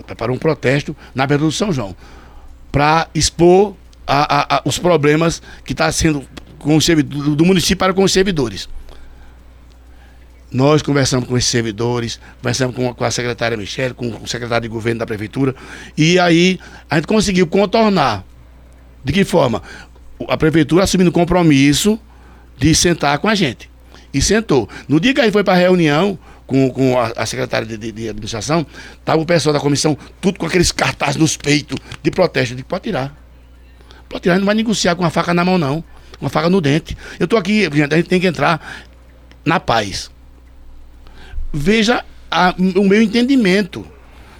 [0.06, 1.96] Preparou um protesto na abertura do São João
[2.70, 3.74] para expor
[4.06, 6.22] a, a, a, os problemas que está sendo
[6.58, 8.68] com do, do município para com os servidores.
[10.50, 15.00] Nós conversamos com esses servidores, conversamos com, a secretária Michele, com o secretário de governo
[15.00, 15.54] da prefeitura,
[15.96, 16.58] e aí
[16.88, 18.24] a gente conseguiu contornar.
[19.04, 19.62] De que forma?
[20.26, 22.00] A prefeitura assumindo o compromisso
[22.56, 23.70] de sentar com a gente.
[24.12, 24.68] E sentou.
[24.88, 27.76] No dia que a gente foi para a reunião com, com a, a secretária de,
[27.76, 28.66] de, de administração,
[28.98, 32.58] estava o pessoal da comissão, tudo com aqueles cartazes nos peitos de protesto.
[32.58, 33.14] Eu pode tirar.
[34.08, 35.84] Pode tirar, não vai negociar com uma faca na mão, não.
[36.18, 36.96] Uma faca no dente.
[37.20, 38.86] Eu estou aqui, a gente tem que entrar
[39.44, 40.10] na paz
[41.52, 43.86] veja a, o meu entendimento.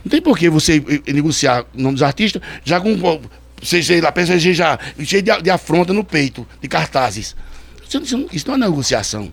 [0.05, 2.97] Não tem por que você negociar o nome dos artistas já com.
[3.63, 7.35] Seja lá, seja já cheio de, de afronta no peito, de cartazes.
[7.89, 9.33] Isso, isso, não é negociação.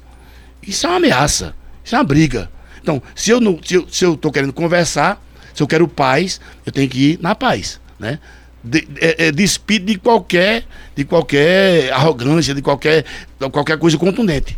[0.66, 1.56] Isso é uma ameaça.
[1.84, 2.50] Isso é uma briga.
[2.82, 5.22] Então, se eu não, se eu, se eu querendo conversar,
[5.54, 8.20] se eu quero paz, eu tenho que ir na paz, né?
[8.64, 13.06] De, é, é, despido de qualquer, de qualquer arrogância, de qualquer,
[13.52, 14.58] qualquer coisa contundente.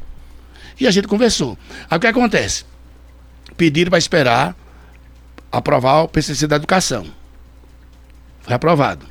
[0.80, 1.58] E a gente conversou.
[1.90, 2.64] Aí o que acontece?
[3.58, 4.56] Pediram para esperar
[5.52, 7.06] aprovar o PCC da educação.
[8.42, 9.06] Foi aprovado.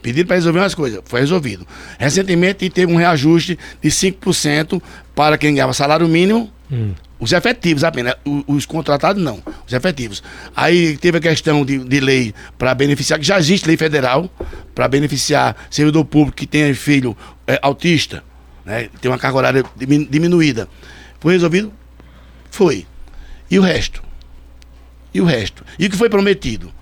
[0.00, 1.66] Pediram para resolver umas coisas, foi resolvido.
[1.98, 4.80] Recentemente teve um reajuste de 5%
[5.14, 6.94] para quem ganhava salário mínimo, hum.
[7.18, 10.22] os efetivos apenas, os, os, contratados não, os efetivos.
[10.54, 14.30] Aí teve a questão de, de lei para beneficiar, que já existe lei federal,
[14.72, 18.22] para beneficiar servidor público que tenha filho é, autista,
[18.64, 20.68] né, tem uma carga horária diminuída.
[21.18, 21.72] Foi resolvido?
[22.52, 22.86] Foi.
[23.50, 24.02] E o resto?
[25.12, 25.64] E o resto?
[25.78, 26.72] E o que foi prometido?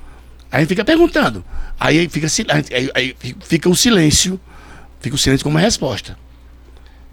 [0.51, 1.45] Aí a gente fica perguntando.
[1.79, 2.27] Aí fica,
[2.73, 4.41] aí, aí fica o silêncio,
[5.01, 6.17] fica o silêncio como resposta.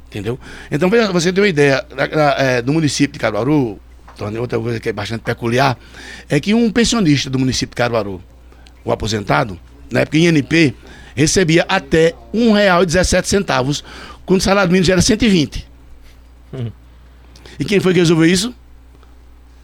[0.07, 0.39] Entendeu?
[0.71, 1.85] Então, você deu uma ideia
[2.37, 3.79] é, do município de Caruaru,
[4.39, 5.77] outra coisa que é bastante peculiar,
[6.29, 8.23] é que um pensionista do município de Caruaru,
[8.85, 9.59] o aposentado,
[9.91, 10.75] na época INP,
[11.15, 13.83] recebia até R$ 1,17,
[14.25, 15.67] quando o salário mínimo já era 120.
[16.53, 16.71] Hum.
[17.59, 18.53] E quem foi que resolveu isso?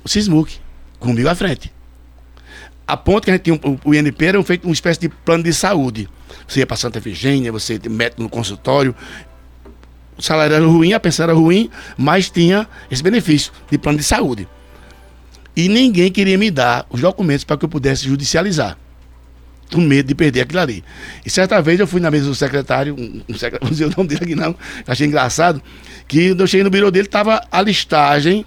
[0.03, 0.59] O Sismuc,
[0.99, 1.71] comigo à frente
[2.89, 5.53] a ponto que a gente tinha o, INP era feito uma espécie de plano de
[5.53, 6.09] saúde.
[6.47, 8.95] Você ia para Santa Efigênia, você médico no consultório.
[10.17, 14.03] O salário era ruim, a pensão era ruim, mas tinha esse benefício de plano de
[14.03, 14.47] saúde.
[15.55, 18.75] E ninguém queria me dar os documentos para que eu pudesse judicializar.
[19.71, 20.83] Com medo de perder aquilo ali.
[21.23, 23.93] E certa vez eu fui na mesa do secretário, um, um secretário, não dizer o
[23.95, 24.55] nome dele aqui não,
[24.87, 25.61] achei engraçado,
[26.07, 28.43] que eu cheguei no birô dele, estava a listagem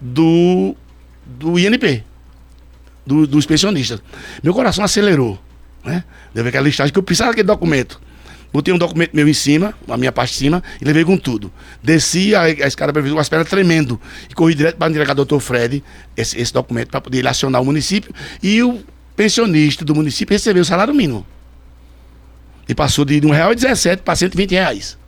[0.00, 0.76] do,
[1.24, 2.04] do INP
[3.08, 4.00] do, dos pensionistas.
[4.42, 5.40] Meu coração acelerou,
[5.82, 6.04] né?
[6.34, 8.00] Deu aquela listagem que eu precisava daquele documento.
[8.52, 11.52] Botei um documento meu em cima, a minha parte de cima, e levei com tudo.
[11.82, 14.00] Desci a, a escada para uma espera tremendo.
[14.30, 15.82] E corri direto para entregar ao doutor Fred
[16.16, 18.14] esse, esse documento para poder acionar o município.
[18.42, 18.82] E o
[19.16, 21.26] pensionista do município recebeu o salário mínimo.
[22.68, 24.98] E passou de R$ 1,17 para 120 reais.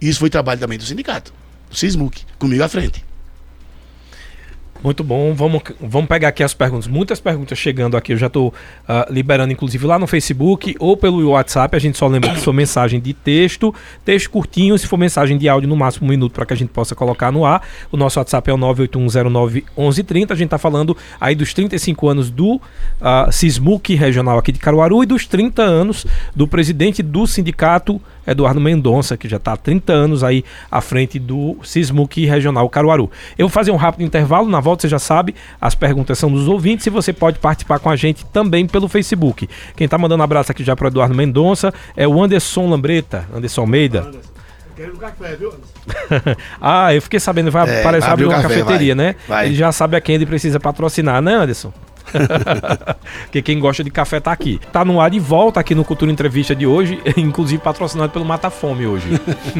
[0.00, 1.32] Isso foi trabalho também do sindicato,
[1.70, 3.04] do SISMUC, comigo à frente.
[4.82, 5.34] Muito bom.
[5.34, 6.86] Vamos, vamos pegar aqui as perguntas.
[6.86, 8.12] Muitas perguntas chegando aqui.
[8.12, 11.76] Eu já estou uh, liberando, inclusive, lá no Facebook ou pelo WhatsApp.
[11.76, 14.78] A gente só lembra que for mensagem de texto, texto curtinho.
[14.78, 17.30] Se for mensagem de áudio, no máximo um minuto para que a gente possa colocar
[17.30, 17.62] no ar.
[17.92, 20.30] O nosso WhatsApp é o 981091130.
[20.30, 25.02] A gente está falando aí dos 35 anos do uh, Sismuc regional aqui de Caruaru
[25.02, 29.92] e dos 30 anos do presidente do sindicato Eduardo Mendonça, que já está há 30
[29.92, 33.10] anos aí à frente do Sismuc Regional Caruaru.
[33.38, 36.48] Eu vou fazer um rápido intervalo, na volta você já sabe, as perguntas são dos
[36.48, 39.48] ouvintes e você pode participar com a gente também pelo Facebook.
[39.76, 43.26] Quem está mandando um abraço aqui já para o Eduardo Mendonça é o Anderson Lambreta,
[43.34, 44.10] Anderson Almeida.
[44.76, 45.52] Quero um café, viu?
[46.60, 49.16] ah, eu fiquei sabendo, vai é, aparecer abrir uma café, cafeteria, vai, né?
[49.28, 49.46] Vai.
[49.46, 51.70] Ele já sabe a quem ele precisa patrocinar, né, Anderson?
[53.24, 54.60] Porque quem gosta de café tá aqui.
[54.72, 58.50] Tá no ar de volta aqui no Cultura Entrevista de hoje, inclusive patrocinado pelo Mata
[58.50, 59.06] Fome hoje.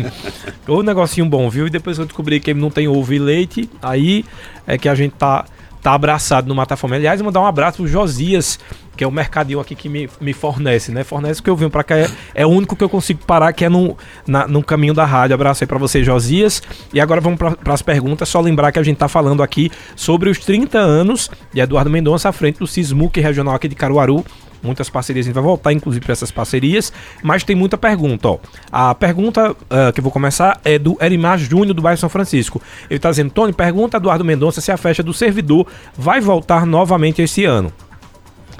[0.66, 1.66] o negocinho bom, viu?
[1.66, 4.24] E depois eu descobri que não tem ovo e leite, aí
[4.66, 5.44] é que a gente tá
[5.82, 6.96] tá abraçado no Mata Fome.
[6.96, 8.58] Aliás, mandar um abraço pro Josias,
[8.96, 11.04] que é o mercadinho aqui que me, me fornece, né?
[11.04, 11.96] Fornece o que eu venho para cá.
[11.96, 15.04] É, é, o único que eu consigo parar, que é no, na, no caminho da
[15.04, 15.34] rádio.
[15.34, 16.62] Abraço aí para você, Josias.
[16.92, 18.28] E agora vamos para as perguntas.
[18.28, 22.28] Só lembrar que a gente tá falando aqui sobre os 30 anos de Eduardo Mendonça
[22.28, 24.24] à frente do Sismuc regional aqui de Caruaru
[24.62, 26.92] muitas parcerias, a gente vai voltar inclusive para essas parcerias,
[27.22, 28.38] mas tem muita pergunta, ó.
[28.70, 32.60] A pergunta uh, que eu vou começar é do Erimar Júnior do bairro São Francisco.
[32.88, 36.66] Ele está dizendo, Tony, pergunta a Eduardo Mendonça se a festa do servidor vai voltar
[36.66, 37.72] novamente esse ano.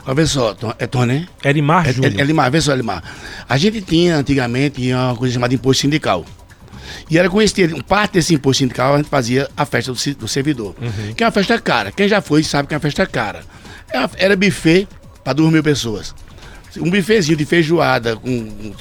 [0.07, 1.29] Olha só, é Tony?
[1.45, 2.19] Elimar é, Júnior.
[2.19, 3.03] É, Elimar, vê só, Elimar.
[3.49, 6.25] A gente tinha antigamente uma coisa chamada imposto sindical.
[7.09, 10.29] E era com esse parte desse imposto sindical a gente fazia a festa do, do
[10.29, 10.75] servidor.
[10.81, 11.15] Uhum.
[11.15, 11.93] Que é uma festa cara.
[11.93, 13.43] Quem já foi sabe que é uma festa cara.
[13.89, 14.89] Era, é era buffet
[15.23, 16.15] para duas mil pessoas.
[16.79, 18.73] Um bifezinho de feijoada, com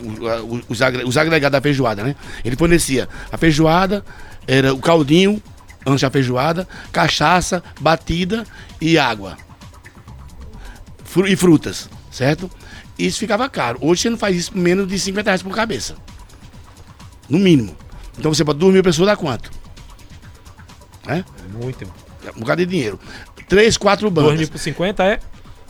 [0.68, 2.16] os, os agregados da feijoada, né?
[2.46, 4.06] Ele fornecia a feijoada,
[4.48, 5.42] era o caldinho,
[5.86, 8.46] antes da feijoada, cachaça, batida
[8.80, 9.38] e água.
[11.28, 12.50] E frutas, certo?
[12.98, 13.80] Isso ficava caro.
[13.82, 15.96] Hoje você não faz isso por menos de 50 reais por cabeça.
[17.28, 17.76] No mínimo.
[18.18, 19.50] Então você pode mil pessoas dá quanto?
[21.08, 21.24] É?
[21.54, 21.92] Muito.
[22.36, 23.00] Um bocado de dinheiro.
[23.48, 24.32] Três, quatro bancos.
[24.32, 25.20] 2 mil por 50 é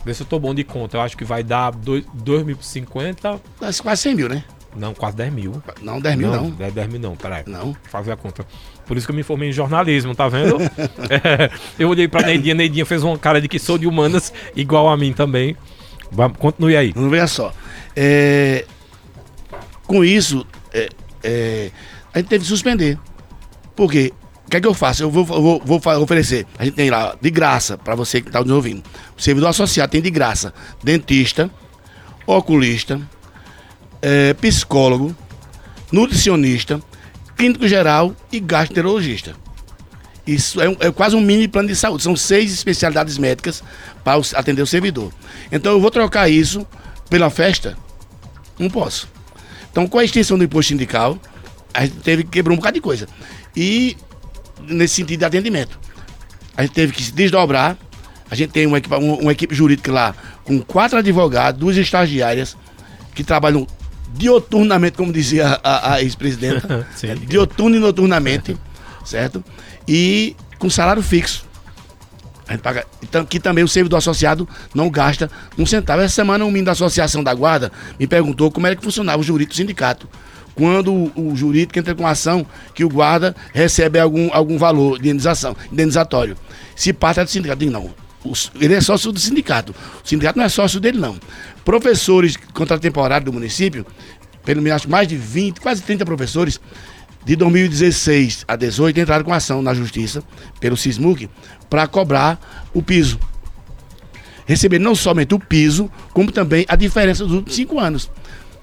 [0.04, 0.96] Vê se eu tô bom de conta.
[0.96, 3.40] Eu acho que vai dar 2.050.
[3.82, 4.44] Quase 100 mil, né?
[4.76, 5.62] Não, quase 10 mil.
[5.82, 6.44] Não, 10 mil não.
[6.44, 7.42] Não, 10, 10 mil não, peraí.
[7.46, 7.76] Não.
[7.84, 8.46] Fazer a conta.
[8.86, 10.58] Por isso que eu me formei em jornalismo, tá vendo?
[11.10, 14.88] é, eu olhei pra Neidinha, Neidinha fez uma cara de que sou de humanas, igual
[14.88, 15.56] a mim também.
[16.10, 16.92] Vamos, continue aí.
[16.94, 17.52] Não veja só.
[17.96, 18.64] É,
[19.86, 20.88] com isso, é,
[21.22, 21.70] é,
[22.14, 22.98] a gente teve que suspender.
[23.74, 24.12] Por quê?
[24.50, 25.04] O que é que eu faço?
[25.04, 26.44] Eu vou, vou, vou oferecer.
[26.58, 28.82] A gente tem lá de graça para você que está nos ouvindo.
[29.16, 31.48] O servidor associado tem de graça dentista,
[32.26, 33.00] oculista,
[34.02, 35.14] é, psicólogo,
[35.92, 36.82] nutricionista,
[37.36, 39.36] clínico geral e gastroenterologista.
[40.26, 42.02] Isso é, um, é, quase um mini plano de saúde.
[42.02, 43.62] São seis especialidades médicas
[44.02, 45.12] para atender o servidor.
[45.52, 46.66] Então eu vou trocar isso
[47.08, 47.78] pela festa?
[48.58, 49.08] Não posso.
[49.70, 51.16] Então, com a extensão do imposto sindical,
[51.72, 53.06] a gente teve que quebrar um bocado de coisa.
[53.54, 53.96] E
[54.68, 55.78] nesse sentido de atendimento.
[56.56, 57.76] A gente teve que se desdobrar.
[58.30, 62.56] A gente tem uma equipe, uma equipe jurídica lá com quatro advogados, duas estagiárias
[63.14, 63.66] que trabalham
[64.14, 66.86] dioturnamente, como dizia a, a ex-presidenta.
[67.26, 68.56] dioturno e noturnamente,
[69.04, 69.44] certo?
[69.86, 71.44] E com salário fixo.
[72.46, 76.02] A gente paga, então, que também o servidor associado não gasta um centavo.
[76.02, 79.24] Essa semana, um menino da Associação da Guarda me perguntou como era que funcionava o
[79.24, 80.08] jurídico do sindicato
[80.60, 82.44] quando o, jurídico entra com ação
[82.74, 86.36] que o guarda recebe algum, algum valor de indenização, indenizatório.
[86.76, 87.94] Se parte é do sindicato, não.
[88.60, 89.74] ele é sócio do sindicato.
[90.04, 91.18] O sindicato não é sócio dele, não.
[91.64, 93.86] Professores contratemporários do município,
[94.44, 96.60] pelo menos mais de 20, quase 30 professores,
[97.24, 100.22] de 2016 a 2018 entraram com ação na justiça
[100.60, 101.30] pelo SISMUC
[101.70, 102.38] para cobrar
[102.74, 103.18] o piso.
[104.44, 108.10] Receber não somente o piso, como também a diferença dos últimos cinco anos.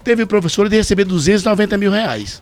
[0.07, 2.41] Teve professora de receber 290 mil reais.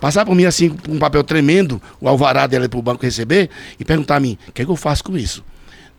[0.00, 3.84] Passar por mim assim, um papel tremendo, o alvará dela para o banco receber, e
[3.84, 5.44] perguntar a mim, o que, é que eu faço com isso?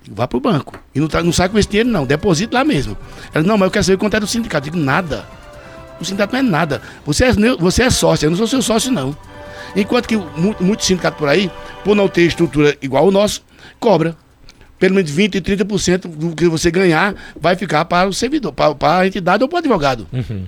[0.10, 0.80] Vá para o banco.
[0.96, 2.08] E não, tá, não sai com esse dinheiro, não.
[2.08, 2.98] Deposito lá mesmo.
[3.32, 4.68] Ela, não, mas eu quero saber quanto é do sindicato.
[4.68, 5.28] Eu digo, nada.
[6.02, 6.82] O sindicato não é nada.
[7.06, 9.16] Você é, você é sócio, eu não sou seu sócio, não.
[9.76, 11.52] Enquanto que muitos muito sindicatos por aí,
[11.84, 13.44] por não ter estrutura igual o nosso,
[13.80, 14.18] cobra.
[14.80, 18.74] Pelo menos 20% e 30% do que você ganhar vai ficar para o servidor, para,
[18.74, 20.08] para a entidade ou para o advogado.
[20.12, 20.46] Uhum.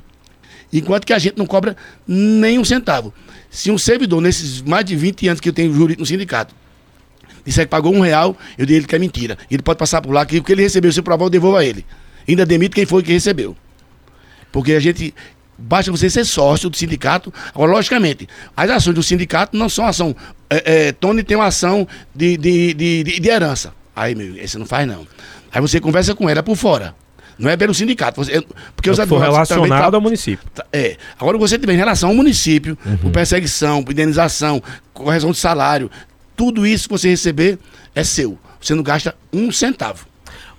[0.71, 1.75] Enquanto que a gente não cobra
[2.07, 3.13] nem um centavo.
[3.49, 6.53] Se um servidor, nesses mais de 20 anos que eu tenho jurídico no sindicato,
[7.45, 9.37] disser que pagou um real, eu digo ele que é mentira.
[9.49, 11.65] Ele pode passar por lá que o que ele recebeu, se provar, eu devolvo a
[11.65, 11.85] ele.
[12.27, 13.55] Ainda demite quem foi que recebeu.
[14.51, 15.13] Porque a gente.
[15.59, 17.33] Basta você ser sócio do sindicato.
[17.55, 20.15] Agora, logicamente, as ações do sindicato não são ação.
[20.49, 23.73] É, é, Tony tem uma ação de, de, de, de, de herança.
[23.95, 25.07] Aí, meu, esse não faz, não.
[25.51, 26.95] Aí você conversa com ela por fora.
[27.37, 28.23] Não é pelo sindicato.
[28.23, 28.43] Você,
[28.75, 30.47] porque os for relacionado ao município.
[30.73, 30.97] É.
[31.19, 32.97] Agora você tem em relação ao município, uhum.
[32.97, 34.61] por perseguição, por indenização,
[34.93, 35.91] correção de salário,
[36.35, 37.59] tudo isso que você receber
[37.93, 38.37] é seu.
[38.59, 40.06] Você não gasta um centavo.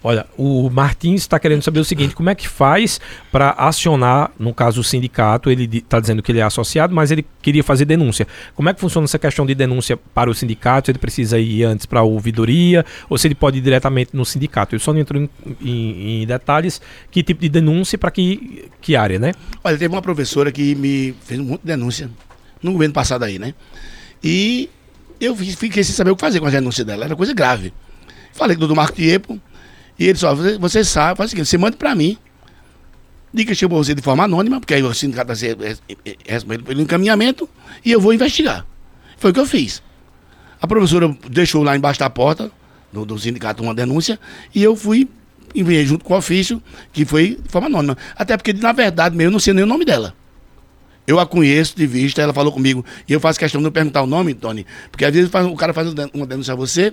[0.02, 3.00] Olha, o Martins está querendo saber o seguinte: como é que faz
[3.32, 5.50] para acionar, no caso o sindicato?
[5.50, 8.26] Ele está dizendo que ele é associado, mas ele queria fazer denúncia.
[8.54, 10.90] Como é que funciona essa questão de denúncia para o sindicato?
[10.90, 14.74] Ele precisa ir antes para a ouvidoria ou se ele pode ir diretamente no sindicato?
[14.74, 15.28] Eu só não entro em,
[15.60, 16.80] em, em detalhes
[17.10, 19.32] que tipo de denúncia para que, que área, né?
[19.64, 22.08] Olha, teve uma professora que me fez de denúncia
[22.62, 23.52] no governo passado aí, né?
[24.22, 24.70] E
[25.20, 27.72] eu fiquei sem saber o que fazer com a denúncia dela, era coisa grave.
[28.32, 29.40] Falei com o doutor Marco Tiepo,
[29.98, 32.16] e ele só, você, você sabe, faz o seguinte, você manda para mim.
[33.32, 35.76] Diga que chegou você de forma anônima, porque aí o sindicato vai
[36.26, 37.48] responde pelo encaminhamento
[37.84, 38.64] e eu vou investigar.
[39.18, 39.82] Foi o que eu fiz.
[40.60, 42.50] A professora deixou lá embaixo da porta
[42.92, 44.18] do, do sindicato uma denúncia
[44.54, 45.08] e eu fui
[45.54, 47.96] enviei junto com o ofício, que foi de forma anônima.
[48.16, 50.14] Até porque, na verdade, mesmo, eu não sei nem o nome dela.
[51.06, 54.02] Eu a conheço de vista, ela falou comigo, e eu faço questão de não perguntar
[54.02, 56.92] o nome, Tony, porque às vezes o cara faz uma denúncia a você,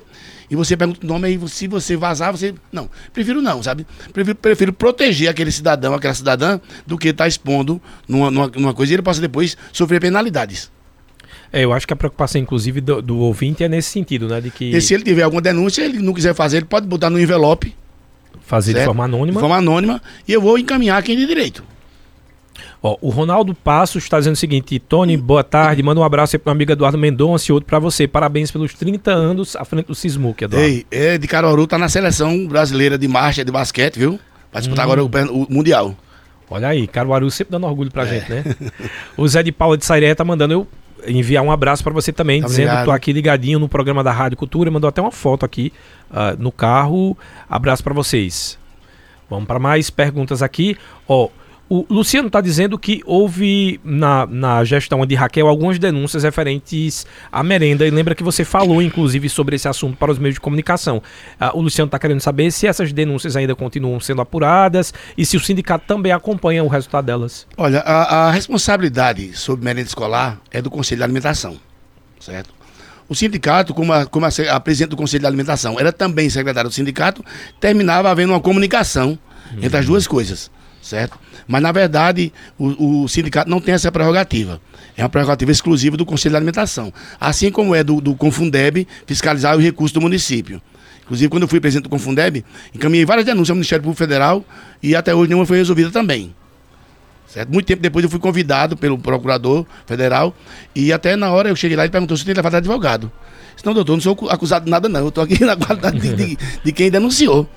[0.49, 2.53] e você pergunta o nome, aí se você vazar, você.
[2.71, 3.85] Não, prefiro não, sabe?
[4.13, 8.73] Prefiro, prefiro proteger aquele cidadão, aquela cidadã, do que estar tá expondo numa, numa, numa,
[8.73, 10.71] coisa e ele possa depois sofrer penalidades.
[11.51, 14.41] É, eu acho que a preocupação, inclusive, do, do, ouvinte é nesse sentido, né?
[14.41, 14.65] De que...
[14.65, 17.73] E se ele tiver alguma denúncia, ele não quiser fazer, ele pode botar no envelope.
[18.41, 18.81] Fazer certo?
[18.81, 19.33] de forma anônima.
[19.33, 21.63] De forma anônima, e eu vou encaminhar quem de direito.
[22.81, 25.81] Ó, o Ronaldo Passos está dizendo o seguinte: Tony, boa tarde.
[25.81, 28.07] Manda um abraço aí para o amigo Eduardo Mendonça e outro para você.
[28.07, 30.67] Parabéns pelos 30 anos à frente do Sismuc, Eduardo.
[30.67, 34.19] Ei, é de Caruaru, tá na seleção brasileira de marcha de basquete, viu?
[34.51, 34.91] Vai disputar hum.
[34.91, 35.95] agora o, o, Mundial.
[36.49, 38.07] Olha aí, Caruaru sempre dando orgulho pra é.
[38.07, 38.43] gente, né?
[39.17, 40.67] o Zé de Paula de Sairé tá mandando eu
[41.07, 44.11] enviar um abraço para você também, tá dizendo que tô aqui ligadinho no programa da
[44.11, 44.71] Rádio Cultura.
[44.71, 45.71] Mandou até uma foto aqui
[46.09, 47.17] uh, no carro.
[47.49, 48.57] Abraço para vocês.
[49.29, 50.77] Vamos para mais perguntas aqui.
[51.07, 51.25] Ó.
[51.25, 57.07] Oh, o Luciano está dizendo que houve na, na gestão de Raquel algumas denúncias referentes
[57.31, 57.87] à merenda.
[57.87, 61.01] E lembra que você falou, inclusive, sobre esse assunto para os meios de comunicação.
[61.41, 65.35] Uh, o Luciano está querendo saber se essas denúncias ainda continuam sendo apuradas e se
[65.37, 67.47] o sindicato também acompanha o resultado delas.
[67.57, 71.57] Olha, a, a responsabilidade sobre merenda escolar é do Conselho de Alimentação,
[72.19, 72.53] certo?
[73.09, 76.73] O sindicato, como, a, como a, presidente do Conselho de Alimentação era também secretária do
[76.73, 77.25] sindicato,
[77.59, 79.17] terminava havendo uma comunicação
[79.51, 79.63] uhum.
[79.63, 80.51] entre as duas coisas
[80.85, 81.17] certo?
[81.47, 84.59] Mas, na verdade, o, o, sindicato não tem essa prerrogativa.
[84.97, 86.91] É uma prerrogativa exclusiva do Conselho de Alimentação.
[87.19, 90.61] Assim como é do, do Confundeb fiscalizar os recursos do município.
[91.03, 92.43] Inclusive, quando eu fui presidente do Confundeb,
[92.73, 94.43] encaminhei várias denúncias ao Ministério Público Federal
[94.81, 96.33] e até hoje nenhuma foi resolvida também.
[97.27, 97.51] Certo?
[97.51, 100.35] Muito tempo depois eu fui convidado pelo procurador federal
[100.73, 103.11] e até na hora eu cheguei lá e perguntou se tem levado advogado.
[103.53, 106.15] Disse, não, doutor, não sou acusado de nada não, eu estou aqui na qualidade de,
[106.15, 107.47] de, de, quem denunciou.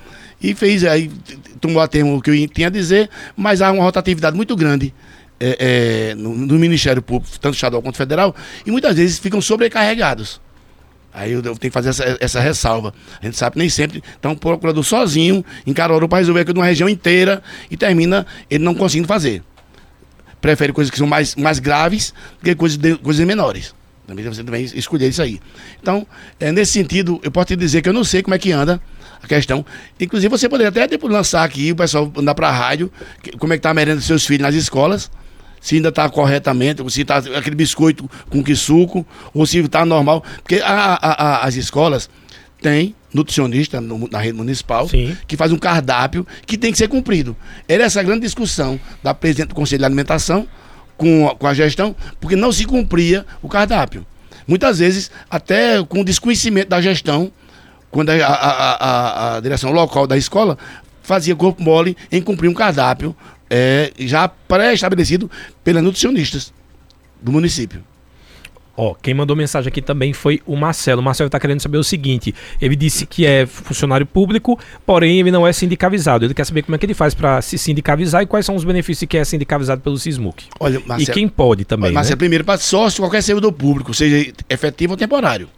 [0.41, 1.11] E fez, aí
[1.59, 4.93] tomou a termo o que eu tinha a dizer, mas há uma rotatividade muito grande
[5.39, 8.35] é, é, no, no, Ministério Público, tanto estadual quanto federal,
[8.65, 10.41] e muitas vezes ficam sobrecarregados.
[11.13, 12.93] Aí eu, tenho que fazer essa, essa, ressalva.
[13.21, 16.53] A gente sabe que nem sempre está um procurador sozinho em Caruaru para resolver aquilo
[16.53, 19.41] de uma região inteira e termina ele não conseguindo fazer.
[20.39, 23.73] Prefere coisas que são mais, mais graves do que coisas, de, coisas menores.
[24.05, 25.39] Também você também escolher isso aí.
[25.81, 26.05] Então,
[26.39, 28.81] é, nesse sentido, eu posso te dizer que eu não sei como é que anda
[29.21, 29.65] a questão.
[29.99, 32.91] Inclusive, você poderia até tipo, lançar aqui, o pessoal andar para a rádio,
[33.21, 35.11] que, como é que está a merenda dos seus filhos nas escolas
[35.61, 40.23] se ainda está corretamente, se está aquele biscoito com que suco, ou se está normal.
[40.41, 42.09] Porque a, a, a, as escolas
[42.61, 45.17] têm nutricionista no, na rede municipal Sim.
[45.27, 47.35] que faz um cardápio que tem que ser cumprido.
[47.67, 50.47] Era essa grande discussão da presidente do Conselho de Alimentação
[50.97, 54.05] com, com a gestão, porque não se cumpria o cardápio.
[54.47, 57.31] Muitas vezes, até com desconhecimento da gestão,
[57.91, 60.57] quando a, a, a, a direção local da escola
[61.01, 63.15] fazia corpo mole em cumprir um cardápio
[63.49, 65.29] é, já pré-estabelecido
[65.63, 66.53] pelas nutricionistas
[67.21, 67.83] do município.
[68.81, 71.01] Ó, quem mandou mensagem aqui também foi o Marcelo.
[71.01, 75.31] O Marcelo está querendo saber o seguinte: ele disse que é funcionário público, porém ele
[75.31, 76.23] não é sindicalizado.
[76.23, 78.63] Ele quer saber como é que ele faz para se sindicalizar e quais são os
[78.63, 80.45] benefícios que é sindicalizado pelo Sismuc.
[80.61, 81.87] Olha, Marcelo, e quem pode também.
[81.87, 82.19] Olha, Marcelo, né?
[82.19, 85.49] primeiro, para sócio, qualquer servidor público, seja efetivo ou temporário.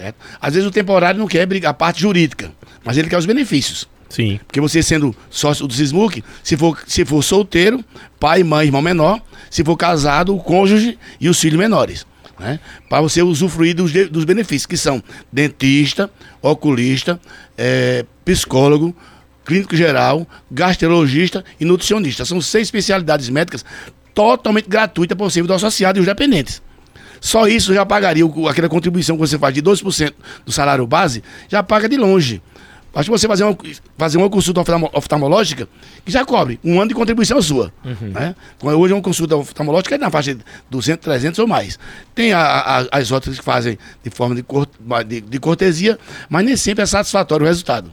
[0.00, 0.16] Certo?
[0.40, 2.50] Às vezes o temporário não quer a parte jurídica,
[2.82, 3.86] mas ele quer os benefícios.
[4.08, 4.40] Sim.
[4.46, 7.84] Porque você sendo sócio do Sismuc, se for, se for solteiro,
[8.18, 9.20] pai, mãe, irmão menor,
[9.50, 12.06] se for casado, o cônjuge e os filhos menores.
[12.38, 12.58] Né?
[12.88, 17.20] Para você usufruir dos, dos benefícios, que são dentista, oculista,
[17.58, 18.96] é, psicólogo,
[19.44, 22.24] clínico geral, gastrologista e nutricionista.
[22.24, 23.66] São seis especialidades médicas
[24.14, 26.62] totalmente gratuitas para você do associado e os dependentes.
[27.20, 30.12] Só isso já pagaria aquela contribuição que você faz de 12%
[30.44, 32.42] do salário base, já paga de longe.
[32.92, 33.56] Acho que você fazer uma,
[33.96, 34.60] fazer uma consulta
[34.92, 35.68] oftalmológica
[36.04, 37.72] que já cobre um ano de contribuição sua.
[37.84, 38.08] Uhum.
[38.08, 38.34] Né?
[38.56, 41.78] Então, hoje uma consulta oftalmológica é na faixa de 200, 300 ou mais.
[42.14, 44.66] Tem a, a, as outras que fazem de forma de, cor,
[45.06, 45.98] de, de, cortesia,
[46.28, 47.92] mas nem sempre é satisfatório o resultado.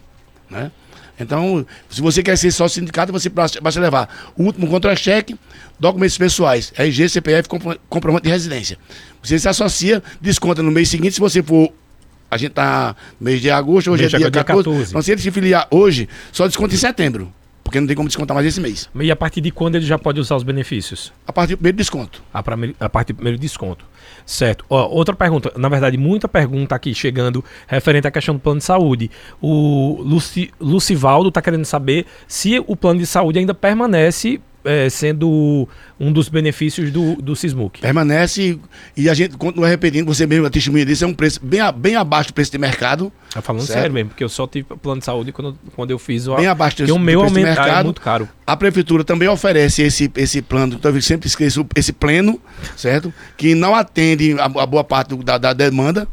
[0.50, 0.72] Né?
[1.20, 5.36] Então, se você quer ser sócio sindicato, você basta levar o último contra-cheque,
[5.80, 7.50] documentos pessoais, RG, CPF,
[7.90, 8.78] comprovante de residência.
[9.22, 11.72] Você se associa, desconta no mês seguinte, se você for
[12.30, 14.66] a gente tá no mês de agosto, hoje mês é dia, dia 14.
[14.66, 14.90] 14.
[14.90, 17.34] Então, se ele se filiar hoje, só desconta em setembro.
[17.64, 18.90] Porque não tem como descontar mais esse mês.
[18.96, 21.12] E a partir de quando ele já pode usar os benefícios?
[21.28, 22.24] A partir do primeiro desconto.
[22.34, 23.84] A, pra, a partir do primeiro desconto.
[24.26, 24.64] Certo.
[24.70, 28.64] Ó, outra pergunta, na verdade, muita pergunta aqui chegando referente à questão do plano de
[28.64, 29.12] saúde.
[29.42, 35.68] O Luci, Lucivaldo está querendo saber se o plano de saúde ainda permanece é, sendo
[35.98, 37.80] um dos benefícios do, do Sismuc.
[37.80, 38.60] Permanece
[38.96, 41.96] e a gente continua repetindo, você mesmo a testemunha disso, é um preço bem, bem
[41.96, 43.12] abaixo do preço de mercado.
[43.34, 43.80] Tá falando certo?
[43.80, 46.48] sério mesmo, porque eu só tive plano de saúde quando, quando eu fiz o Bem
[46.48, 47.80] abaixo do, o meu preço de mercado.
[47.80, 48.28] É muito caro.
[48.46, 52.40] A prefeitura também oferece esse, esse plano, talvez sempre esqueça esse pleno,
[52.76, 53.14] certo?
[53.38, 56.08] Que não atende a, a boa parte do, da, da demanda,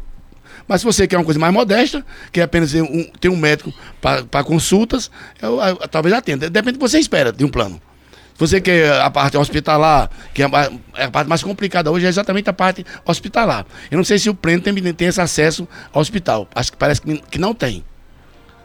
[0.66, 3.36] mas se você quer uma coisa mais modesta, que é apenas ter um, ter um
[3.36, 6.48] médico para consultas, eu, eu, eu, talvez atenda.
[6.48, 7.80] Depende do que você espera de um plano.
[8.37, 12.09] Você quer a parte hospitalar, que é a, é a, parte mais complicada hoje, é
[12.09, 13.64] exatamente a parte hospitalar.
[13.91, 16.49] Eu não sei se o pleno tem, tem esse acesso ao hospital.
[16.55, 17.85] Acho que parece que, que não tem.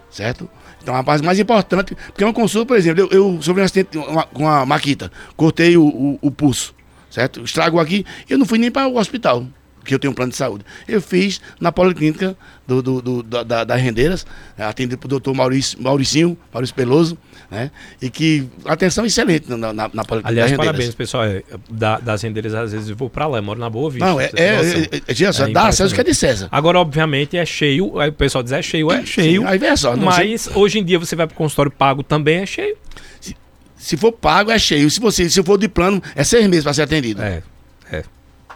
[0.10, 0.50] Certo?
[0.82, 3.98] Então a parte mais importante, porque uma consulta, por exemplo, eu, eu sofri um acidente
[4.34, 6.74] com uma, maquita, cortei o, o, o pulso,
[7.12, 7.44] certo?
[7.44, 9.46] Estragou aqui, eu não fui nem para o hospital
[9.90, 10.64] que eu tenho um plano de saúde.
[10.88, 12.38] Eu fiz na policlínica
[12.68, 14.26] do, do, do da, das rendeiras,
[14.56, 17.18] né, atendido pelo doutor Maurício, Mauricinho, Maurício Peloso,
[17.50, 17.72] né?
[18.00, 21.26] E que atenção excelente na, na, na policlínica Aliás, parabéns, pessoal.
[21.26, 24.06] É, da, das rendeiras, às vezes eu vou para lá, eu moro na Boa Vista.
[24.06, 26.48] Não, é, é, é, é, é, dá César que é de César.
[26.52, 29.42] Agora, obviamente, é cheio, aí o pessoal diz é cheio, é cheio.
[29.42, 30.54] Sim, aí vem só, mas sei.
[30.54, 32.78] hoje em dia você vai para o consultório pago também é cheio.
[33.20, 33.36] Se,
[33.76, 34.90] se for pago, é cheio.
[34.92, 37.24] Se você se for de plano, é seis meses para ser atendido.
[37.24, 37.42] É,
[37.92, 38.04] é.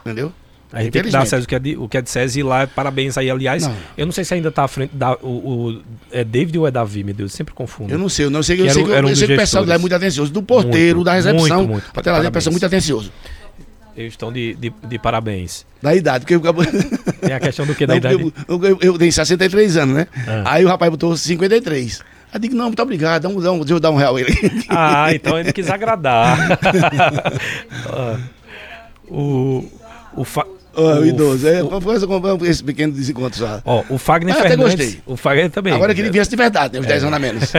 [0.00, 0.32] Entendeu?
[0.74, 2.40] A gente tem que dar César o que é de, o que é de César
[2.40, 3.30] e lá, parabéns aí.
[3.30, 3.74] Aliás, não.
[3.96, 5.14] eu não sei se ainda está à frente da.
[5.22, 7.92] O, o, é David ou é Davi, meu Deus, sempre confundo.
[7.92, 9.36] Eu não sei, eu não sei, eu sei, que, era, um eu sei que o
[9.36, 10.32] pessoal lá é muito atencioso.
[10.32, 11.90] Do porteiro, muito, da recepção, muito, muito.
[11.94, 13.12] até lá, é pessoal muito atencioso.
[13.96, 15.64] Eles estão de, de, de, parabéns.
[15.80, 16.36] Da idade, porque
[17.20, 18.32] Tem a questão do que da não, idade?
[18.48, 20.08] Eu, eu, eu, tenho 63 anos, né?
[20.26, 20.54] Ah.
[20.54, 22.02] Aí o rapaz botou 53.
[22.32, 24.34] Aí digo, não, muito obrigado, dá um, dá um, deixa eu dar um real ele.
[24.68, 26.36] Ah, então ele quis agradar.
[29.08, 29.64] o,
[30.16, 30.44] o, fa
[30.76, 31.46] Oh, o idoso.
[31.46, 33.62] É, o, esse pequeno desencontro já.
[33.64, 34.74] Ó, o Fagner ah, Fernandes.
[34.74, 35.02] Até gostei.
[35.06, 35.72] O Fagner também.
[35.72, 36.80] Agora que ele viesse de verdade, né?
[36.80, 36.88] Os é.
[36.88, 37.52] 10 anos a menos.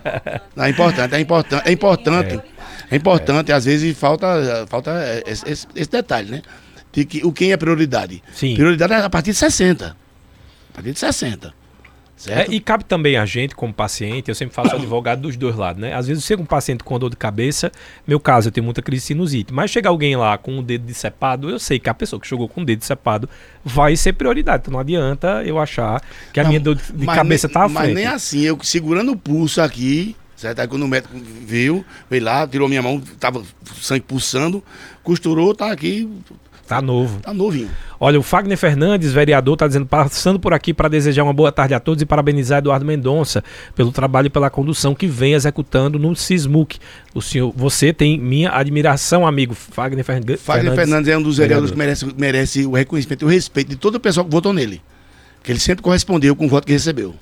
[0.56, 1.68] Não, é importante, é importante.
[1.68, 2.34] É importante.
[2.34, 2.62] É.
[2.90, 3.54] É importante, é.
[3.54, 6.42] às vezes falta, falta esse, esse, esse, detalhe, né?
[6.92, 8.22] De que o quem é prioridade.
[8.34, 8.54] Sim.
[8.54, 9.86] Prioridade é a partir de 60.
[9.86, 11.61] A partir de 60.
[12.26, 15.80] É, e cabe também a gente, como paciente, eu sempre faço advogado dos dois lados,
[15.80, 15.94] né?
[15.94, 17.72] Às vezes eu chego um paciente com dor de cabeça,
[18.06, 20.84] meu caso, eu tenho muita crise de sinusite, mas chega alguém lá com o dedo
[20.84, 23.28] decepado, eu sei que a pessoa que chegou com o dedo decepado
[23.64, 24.62] vai ser prioridade.
[24.62, 26.02] Então não adianta eu achar
[26.32, 27.74] que a não, minha dor de, cabeça nem, tá à frente.
[27.74, 30.60] Mas nem assim, eu segurando o pulso aqui, certo?
[30.60, 31.14] Aí quando o médico
[31.44, 33.42] veio, veio lá, tirou minha mão, tava
[33.80, 34.62] sangue pulsando,
[35.02, 36.08] costurou, tá aqui,
[36.72, 37.20] Tá novo.
[37.20, 37.70] Tá novinho.
[38.00, 41.74] Olha, o Fagner Fernandes, vereador, tá dizendo, passando por aqui para desejar uma boa tarde
[41.74, 43.44] a todos e parabenizar Eduardo Mendonça
[43.76, 46.78] pelo trabalho e pela condução que vem executando no Sismuc.
[47.14, 50.40] O senhor, você tem minha admiração, amigo Fagner Fernandes.
[50.40, 52.02] Fagner Fernandes é um dos vereadores vereador.
[52.04, 54.80] que merece, merece o reconhecimento e o respeito de todo o pessoal que votou nele.
[55.42, 57.14] Que ele sempre correspondeu com o voto que recebeu.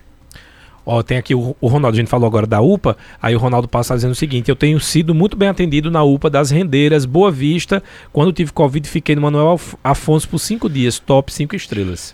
[0.92, 3.68] Ó, tem aqui o, o, Ronaldo, a gente falou agora da UPA, aí o Ronaldo
[3.68, 7.30] passa dizendo o seguinte: eu tenho sido muito bem atendido na UPA das Rendeiras, Boa
[7.30, 7.80] Vista.
[8.12, 12.12] Quando tive Covid, fiquei no Manuel Afonso por cinco dias, top cinco estrelas.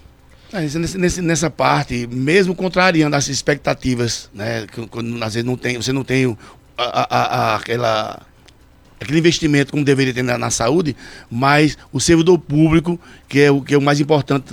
[0.53, 4.67] É, nesse, nessa parte, mesmo contrariando as expectativas, né?
[4.91, 6.37] Quando às vezes não tem, você não tem
[6.77, 8.21] a, a, a, aquela
[9.01, 10.95] aquele investimento como deveria ter na, na, saúde,
[11.31, 14.53] mas o servidor público, que é o, que é o mais importante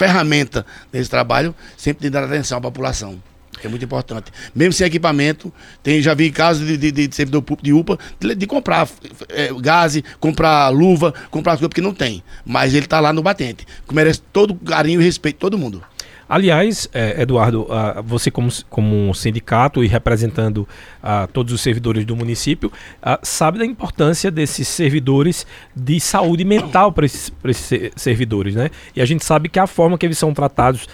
[0.00, 3.22] ferramenta desse trabalho, sempre tem dar atenção à população.
[3.62, 4.32] É muito importante.
[4.54, 8.34] Mesmo sem equipamento, tem, já vi casos de, de, de servidor público de UPA de,
[8.34, 8.88] de comprar
[9.28, 12.22] é, gás, comprar luva, comprar coisas porque não tem.
[12.46, 13.66] Mas ele está lá no batente.
[13.92, 15.82] Merece todo carinho e respeito de todo mundo.
[16.30, 20.58] Aliás, é, Eduardo, uh, você como, como sindicato e representando
[21.02, 22.70] uh, todos os servidores do município,
[23.02, 28.70] uh, sabe da importância desses servidores de saúde mental para esses, esses, servidores, né?
[28.94, 30.86] E a gente sabe que a forma que eles são tratados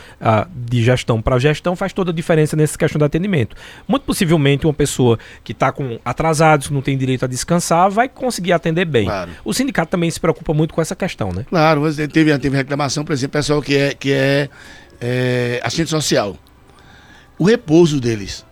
[0.51, 3.55] de gestão para gestão faz toda a diferença nessa questão de atendimento.
[3.87, 8.55] Muito possivelmente uma pessoa que está com atrasados, não tem direito a descansar, vai conseguir
[8.55, 9.05] atender bem.
[9.05, 9.33] Claro.
[9.45, 11.45] O sindicato também se preocupa muito com essa questão, né?
[11.51, 14.49] Claro, teve, teve reclamação, por exemplo, pessoal que é, que é
[15.01, 16.37] é, assistente social.
[17.39, 18.45] O repouso deles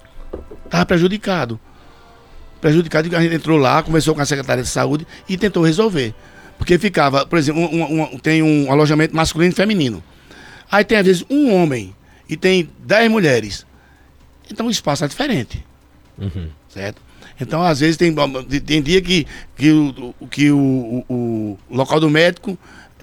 [0.65, 1.59] estava prejudicado.
[2.61, 6.15] Prejudicado, a gente entrou lá, conversou com a secretária de saúde e tentou resolver.
[6.57, 10.03] Porque ficava, por exemplo, um, um, tem um alojamento masculino e feminino.
[10.71, 11.95] Aí tem, às vezes, um homem
[12.29, 13.67] e tem dez mulheres.
[14.51, 15.65] Então o espaço é diferente.
[16.19, 16.49] Uhum.
[16.69, 17.03] Certo?
[17.41, 18.15] Então, às vezes, tem,
[18.65, 19.27] tem dia que,
[19.57, 22.57] que, o, que o, o, o local do médico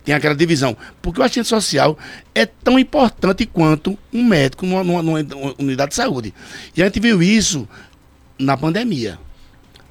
[0.04, 0.76] tem aquela divisão.
[1.02, 1.98] Porque o assistente social
[2.34, 6.34] é tão importante quanto um médico numa, numa, numa unidade de saúde.
[6.76, 7.68] E a gente viu isso
[8.38, 9.20] na pandemia.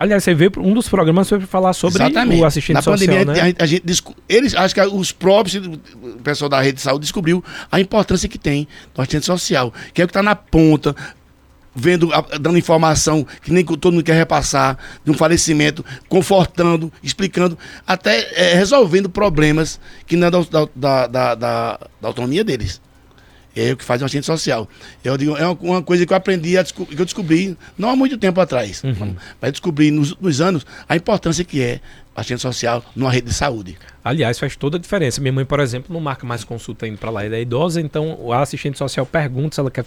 [0.00, 2.40] Aliás, você vê um dos programas foi falar sobre Exatamente.
[2.40, 3.40] o assistente Na social, pandemia, né?
[3.42, 7.02] a gente, a gente eles, acho que os próprios, o pessoal da rede de saúde
[7.02, 10.96] descobriu a importância que tem do assistente social, que é o que está na ponta,
[11.74, 12.10] vendo,
[12.40, 18.54] dando informação que nem todo mundo quer repassar, de um falecimento, confortando, explicando, até é,
[18.54, 20.38] resolvendo problemas que não é da,
[20.74, 22.80] da, da, da, autonomia deles.
[23.54, 24.68] É o que faz um assistente social.
[25.02, 28.16] Eu digo, é uma coisa que eu aprendi, a, que eu descobri não há muito
[28.16, 29.16] tempo atrás, uhum.
[29.40, 31.80] mas descobri nos, nos anos a importância que é
[32.20, 33.78] assistente social numa rede de saúde.
[34.04, 35.20] Aliás, faz toda a diferença.
[35.20, 37.24] Minha mãe, por exemplo, não marca mais consulta indo para lá.
[37.24, 39.84] Ela é idosa, então o assistente social pergunta se ela quer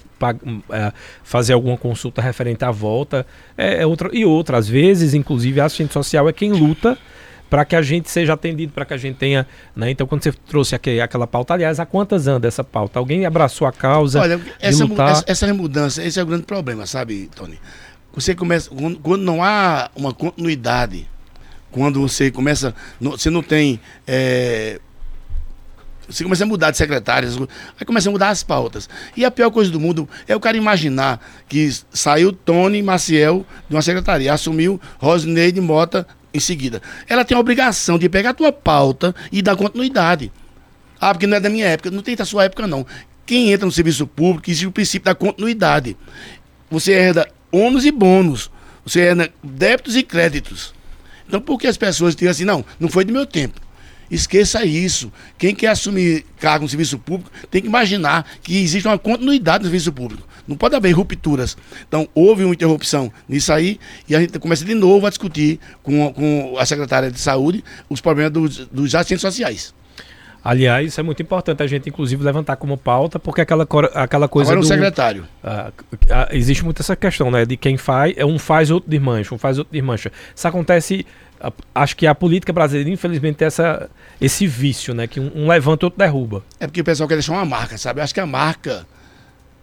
[0.71, 3.25] é, fazer alguma consulta referente à volta.
[3.57, 6.97] É, é outra, e outras vezes, inclusive, a assistente social é quem luta
[7.49, 9.45] para que a gente seja atendido, para que a gente tenha.
[9.75, 9.91] Né?
[9.91, 12.97] Então, quando você trouxe aqui, aquela pauta, aliás, há quantas anda essa pauta?
[12.97, 14.19] Alguém abraçou a causa?
[14.19, 17.59] Olha, essa, essa, essa mudança, esse é o grande problema, sabe, Tony?
[18.15, 18.69] Você começa.
[18.69, 21.07] Quando, quando não há uma continuidade,
[21.73, 22.73] quando você começa.
[23.01, 23.79] você não tem.
[24.07, 24.79] É,
[26.07, 27.37] você começa a mudar de secretários,
[27.79, 28.87] aí começa a mudar as pautas.
[29.17, 31.19] E a pior coisa do mundo é o cara imaginar
[31.49, 36.81] que saiu Tony Maciel de uma secretaria, assumiu Rosineide Mota em seguida.
[37.07, 40.31] Ela tem a obrigação de pegar a tua pauta e dar continuidade.
[40.99, 41.89] Ah, porque não é da minha época.
[41.89, 42.85] Não tem da sua época, não.
[43.25, 45.97] Quem entra no serviço público existe o princípio da continuidade.
[46.69, 48.51] Você herda ônus e bônus.
[48.85, 50.73] Você herda débitos e créditos.
[51.33, 53.59] Então, por que as pessoas dizem assim, não, não foi do meu tempo?
[54.11, 55.11] Esqueça isso.
[55.35, 59.65] Quem quer assumir cargo no serviço público tem que imaginar que existe uma continuidade no
[59.71, 60.27] serviço público.
[60.47, 61.57] Não pode haver rupturas.
[61.87, 66.13] Então, houve uma interrupção nisso aí e a gente começa de novo a discutir com,
[66.13, 69.73] com a secretária de saúde os problemas dos, dos assistentes sociais.
[70.43, 74.51] Aliás, isso é muito importante a gente, inclusive, levantar como pauta, porque aquela, aquela coisa.
[74.51, 75.25] Agora do, o secretário.
[75.41, 77.45] Uh, uh, existe muito essa questão, né?
[77.45, 80.11] De quem faz, é um faz, outro desmancha, um faz, outro desmancha.
[80.35, 81.05] Isso acontece.
[81.43, 83.89] Uh, acho que a política brasileira, infelizmente, tem essa,
[84.21, 85.07] esse vício, né?
[85.07, 86.43] Que um, um levanta, outro derruba.
[86.59, 87.99] É porque o pessoal quer deixar uma marca, sabe?
[87.99, 88.87] Eu acho que a marca.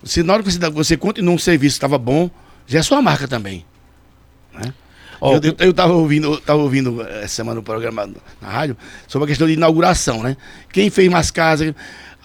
[0.04, 2.30] Se na hora que você, você continua um serviço que estava bom,
[2.66, 3.64] já é sua marca também.
[4.52, 4.72] Né?
[5.20, 8.08] Oh, eu, eu, eu tava ouvindo, eu tava ouvindo essa semana o programa
[8.40, 8.76] na rádio
[9.06, 10.36] sobre a questão de inauguração, né?
[10.72, 11.74] Quem fez mais casas.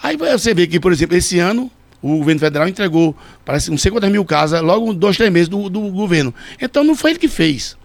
[0.01, 3.91] Aí você vê que, por exemplo, esse ano o governo federal entregou, parece, não sei
[3.91, 6.33] quantas mil casas, logo dois, três meses do, do governo.
[6.61, 7.75] Então não foi ele que fez.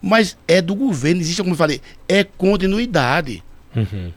[0.00, 3.42] Mas é do governo, existe, como eu falei, é continuidade.
[3.74, 4.12] Uhum.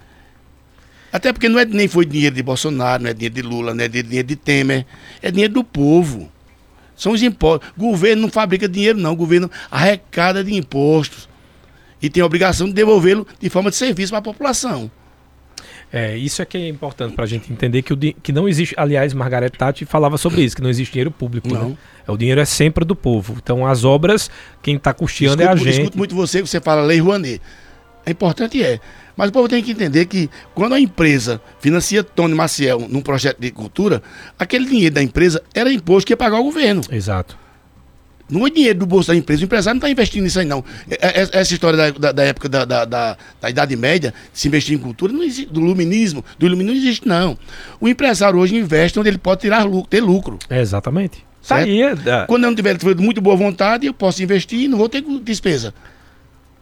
[1.12, 3.84] Até porque não é, nem foi dinheiro de Bolsonaro, não é dinheiro de Lula, não
[3.84, 4.86] é dinheiro de Temer,
[5.22, 6.32] é dinheiro do povo.
[6.96, 7.70] São os impostos.
[7.78, 9.14] O governo não fabrica dinheiro, não.
[9.14, 11.28] O governo arrecada de impostos.
[12.02, 14.90] E tem a obrigação de devolvê-lo de forma de serviço para a população.
[15.94, 18.74] É, isso é que é importante para a gente entender que, o que não existe.
[18.76, 21.48] Aliás, Margaret Tati falava sobre isso, que não existe dinheiro público.
[21.48, 21.60] Né?
[21.60, 21.70] Não.
[21.70, 21.78] Né?
[22.08, 23.36] O dinheiro é sempre do povo.
[23.38, 24.28] Então, as obras,
[24.64, 25.70] quem está custeando é a gente.
[25.70, 27.40] escuto muito você, que você fala Lei Rouanet.
[28.08, 28.80] É importante, é.
[29.16, 33.40] Mas o povo tem que entender que quando a empresa financia Tony Maciel num projeto
[33.40, 34.02] de cultura,
[34.38, 36.82] aquele dinheiro da empresa era imposto que ia pagar o governo.
[36.92, 37.38] Exato.
[38.30, 39.42] Não é dinheiro do bolso da empresa.
[39.42, 40.64] O empresário não está investindo nisso aí, não.
[40.90, 44.48] É, é, essa história da, da, da época da, da, da, da, Idade Média, se
[44.48, 47.38] investir em cultura, não existe, do iluminismo, do iluminismo não existe, não.
[47.80, 50.40] O empresário hoje investe onde ele pode tirar lucro, ter lucro.
[50.50, 51.24] É, exatamente.
[51.48, 51.96] Tá aí, é...
[52.26, 55.74] Quando eu não tiver muito boa vontade, eu posso investir e não vou ter despesa.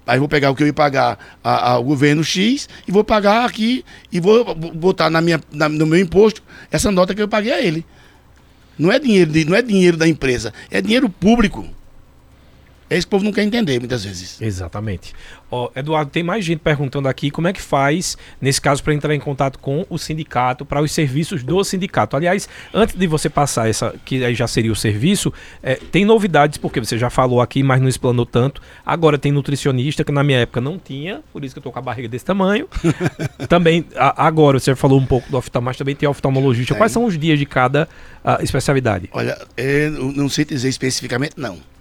[0.05, 3.85] Aí vou pegar o que eu ia pagar ao governo X e vou pagar aqui
[4.11, 6.41] e vou botar na minha, na, no meu imposto
[6.71, 7.85] essa nota que eu paguei a ele.
[8.77, 11.67] Não é dinheiro, de, não é dinheiro da empresa, é dinheiro público.
[12.91, 14.41] É isso que o povo não quer entender muitas vezes.
[14.41, 15.13] Exatamente.
[15.49, 19.15] Ó, Eduardo, tem mais gente perguntando aqui como é que faz, nesse caso, para entrar
[19.15, 22.17] em contato com o sindicato, para os serviços do sindicato.
[22.17, 25.31] Aliás, antes de você passar essa, que aí já seria o serviço,
[25.63, 28.61] é, tem novidades, porque você já falou aqui, mas não explanou tanto.
[28.85, 31.79] Agora tem nutricionista, que na minha época não tinha, por isso que eu tô com
[31.79, 32.67] a barriga desse tamanho.
[33.47, 36.75] também, a, agora, você falou um pouco do oftalmo, mas também tem oftalmologista.
[36.75, 37.87] Quais são os dias de cada
[38.21, 39.09] uh, especialidade?
[39.13, 41.71] Olha, eu não sei dizer especificamente, não.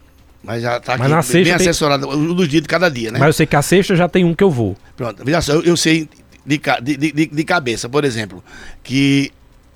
[0.43, 1.53] Mas já tá aqui Mas na bem tem...
[1.53, 3.19] assessorado dos dias de cada dia, né?
[3.19, 4.77] Mas eu sei que a sexta já tem um que eu vou.
[4.97, 6.09] Pronto, veja só, eu, eu sei
[6.45, 8.43] de, de, de, de, cabeça, por exemplo,
[8.83, 9.31] que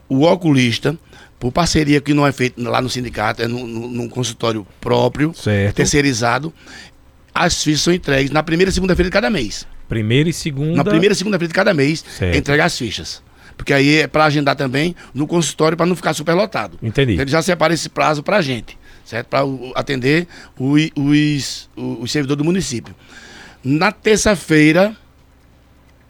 [0.09, 0.97] o oculista,
[1.39, 5.77] por parceria que não é feito lá no sindicato, é num, num consultório próprio, certo.
[5.77, 6.53] terceirizado,
[7.35, 9.67] as fichas são entregues na primeira e segunda-feira de cada mês.
[9.87, 10.77] Primeira e segunda.
[10.77, 12.39] Na primeira e segunda-feira de cada mês, certo.
[12.39, 13.23] entrega as fichas.
[13.57, 16.79] Porque aí é para agendar também no consultório para não ficar superlotado.
[16.83, 17.13] Entendi.
[17.13, 19.29] Então, ele já separa esse prazo para a gente certo?
[19.29, 19.45] Para
[19.75, 20.27] atender
[20.59, 22.95] os, os, os servidores do município.
[23.63, 24.97] Na terça-feira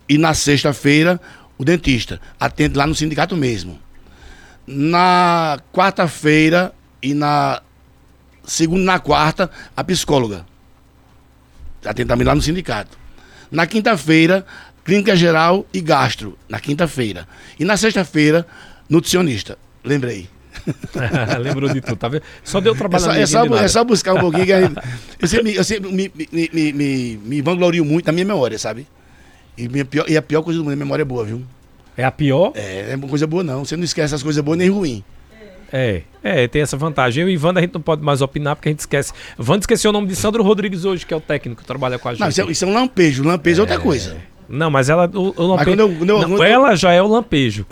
[0.08, 1.20] e na sexta-feira,
[1.56, 3.80] o dentista atende lá no sindicato mesmo.
[4.66, 7.62] Na quarta-feira e na
[8.44, 10.46] segunda na quarta, a psicóloga.
[11.84, 12.98] Atende também lá no sindicato.
[13.50, 14.44] Na quinta-feira,
[14.84, 16.38] clínica geral e gastro.
[16.48, 17.28] Na quinta-feira.
[17.58, 18.46] E na sexta-feira,
[18.88, 19.58] nutricionista.
[19.82, 20.28] Lembrei.
[21.40, 22.22] Lembrou de tudo, tá vendo?
[22.42, 24.46] Só deu trabalho é só, é só, é só buscar um pouquinho.
[25.20, 28.86] Eu sempre, eu sempre me, me, me, me, me vanglorio muito na minha memória, sabe?
[29.56, 31.42] E, minha pior, e a pior coisa do mundo, a memória é boa, viu?
[31.96, 32.52] É a pior?
[32.54, 33.64] É, é uma coisa boa não.
[33.64, 35.02] Você não esquece as coisas boas nem ruins.
[35.72, 37.22] É, é, tem essa vantagem.
[37.22, 39.12] Eu e Wanda a gente não pode mais opinar porque a gente esquece.
[39.38, 42.08] Wanda esqueceu o nome de Sandro Rodrigues hoje, que é o técnico que trabalha com
[42.08, 42.20] a gente.
[42.20, 43.24] Não, isso é, isso é um lampejo.
[43.24, 44.16] Lampejo é, outra coisa.
[44.48, 45.10] Não, mas ela.
[45.12, 47.66] O, o lampejo, eu, eu, não, eu, ela já é o lampejo.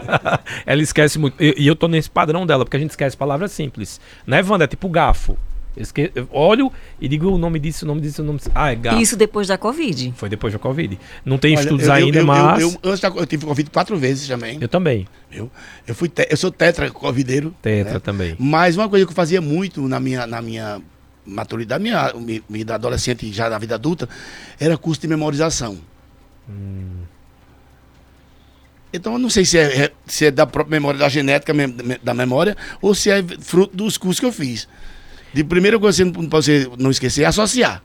[0.64, 1.42] ela esquece muito.
[1.42, 4.00] E, e, eu tô nesse padrão dela, porque a gente esquece palavras simples.
[4.26, 4.64] Né, Wanda?
[4.64, 5.36] É tipo gafo.
[5.76, 6.10] Esque...
[6.32, 8.50] olho e digo o nome disso, o nome disso, o nome disso.
[8.54, 9.00] Ah, é gafo.
[9.00, 10.14] Isso depois da Covid.
[10.16, 10.98] Foi depois da Covid.
[11.24, 12.62] Não tem Olha, estudos ainda, mas.
[12.62, 14.58] Eu, antes da, eu tive Covid quatro vezes também.
[14.60, 15.06] Eu também.
[15.30, 15.50] Eu,
[15.86, 17.54] eu, fui te, eu sou tetra covideiro.
[17.60, 18.00] Tetra né?
[18.00, 18.36] também.
[18.38, 20.80] Mas uma coisa que eu fazia muito na minha, na minha
[21.26, 22.12] maturidade, minha
[22.48, 24.08] vida adolescente já na vida adulta,
[24.58, 25.78] era curso de memorização.
[26.48, 27.02] Hum.
[28.92, 31.52] Então eu não sei se é, é, se é da própria memória, da genética
[32.02, 34.68] da memória, ou se é fruto dos cursos que eu fiz.
[35.34, 37.82] De primeira coisa que você não esquecer é associar.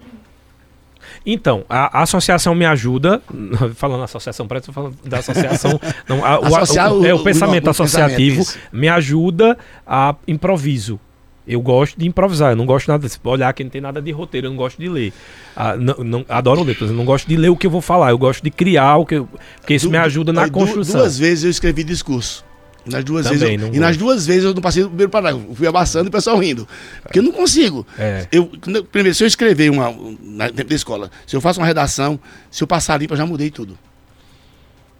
[1.25, 3.21] Então, a, associação me ajuda,
[3.75, 8.43] falando associação, parece falando da associação, não, a, o, o, é, o pensamento o, associativo
[8.71, 10.99] me ajuda a improviso.
[11.47, 14.11] Eu gosto de improvisar, eu não gosto nada de olhar que não tem nada de
[14.11, 15.11] roteiro, eu não gosto de ler.
[15.55, 18.11] Ah, não, não, adoro ler, eu não gosto de ler o que eu vou falar,
[18.11, 19.27] eu gosto de criar o que eu,
[19.59, 20.99] porque isso du, me ajuda na construção.
[20.99, 22.45] Duas vezes eu escrevi discurso.
[22.85, 25.11] E nas duas, Também, vezes eu, e nas duas vezes eu não passei do primeiro
[25.11, 25.53] parágrafo.
[25.53, 26.67] Fui abaçando e o pessoal rindo.
[27.03, 27.85] Porque eu não consigo.
[27.97, 28.27] É.
[28.31, 28.49] Eu,
[28.91, 29.95] primeiro, se eu escrever uma.
[30.19, 32.19] Na da escola, se eu faço uma redação,
[32.49, 33.77] se eu passar limpo, eu já mudei tudo.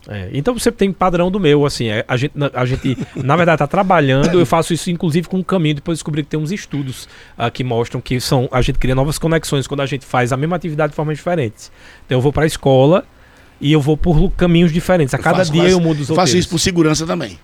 [0.08, 3.58] É, então você tem padrão do meu, assim, é, a gente, a gente na verdade
[3.58, 7.08] está trabalhando, eu faço isso inclusive com o caminho, depois descobri que tem uns estudos
[7.38, 10.38] uh, que mostram que são, a gente cria novas conexões quando a gente faz a
[10.38, 11.72] mesma atividade de formas diferentes.
[12.06, 13.06] Então eu vou para a escola
[13.60, 16.16] e eu vou por caminhos diferentes, a cada faço, dia eu mudo os outros.
[16.16, 17.38] Faço isso por segurança também.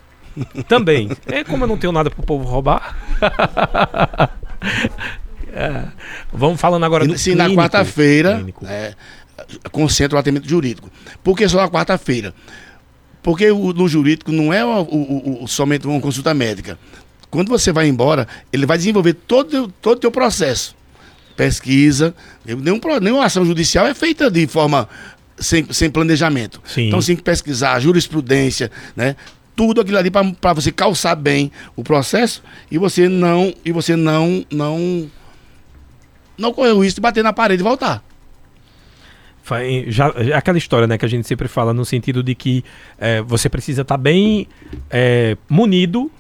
[0.68, 1.10] Também.
[1.28, 2.96] É como eu não tenho nada para o povo roubar.
[5.58, 5.86] É.
[6.32, 8.94] Vamos falando agora E, do se na quarta-feira é,
[9.72, 10.90] concentra o atendimento jurídico.
[11.24, 12.34] Por que só na quarta-feira?
[13.24, 16.78] Porque o, no jurídico não é o, o- o- somente uma consulta médica.
[17.30, 20.76] Quando você vai embora, ele vai desenvolver todo o todo teu processo.
[21.36, 22.16] Pesquisa,
[22.46, 24.88] nenhum, nenhuma ação judicial é feita de forma
[25.38, 26.62] sem, sem planejamento.
[26.66, 26.88] Sim.
[26.88, 29.16] Então você tem que pesquisar jurisprudência, né?
[29.56, 34.46] Tudo aquilo ali para você calçar bem o processo e você não e você não
[34.52, 35.10] não
[36.38, 38.04] não correr o risco de bater na parede e voltar.
[39.88, 42.64] Já, é aquela história né, que a gente sempre fala no sentido de que
[43.00, 44.48] é, você precisa estar bem
[44.90, 46.12] é, munido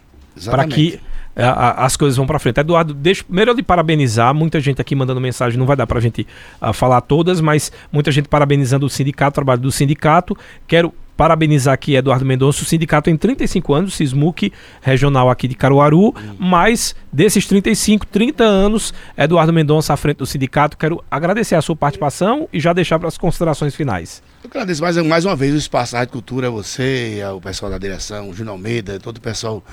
[0.51, 0.99] para que
[1.36, 2.59] é, a- a- as coisas vão para frente.
[2.59, 4.34] Eduardo, deixa, primeiro eu lhe parabenizar.
[4.34, 6.25] Muita gente aqui mandando mensagem, não vai dar para a gente
[6.61, 10.36] ah, falar todas, mas muita gente parabenizando o sindicato, o trabalho do sindicato.
[10.67, 12.61] Quero parabenizar aqui Eduardo Mendonça.
[12.61, 18.93] O sindicato tem 35 anos, Sismuc regional aqui de Caruaru, mas desses 35, 30 anos,
[19.18, 20.78] Eduardo Mendonça à frente do sindicato.
[20.78, 24.22] Quero agradecer a sua participação e já deixar para as considerações finais.
[24.43, 27.78] Eu agradeço mais, mais uma vez o espaço da Rádio Cultura, você, o pessoal da
[27.80, 29.63] direção, o Júnior Almeida, todo o pessoal.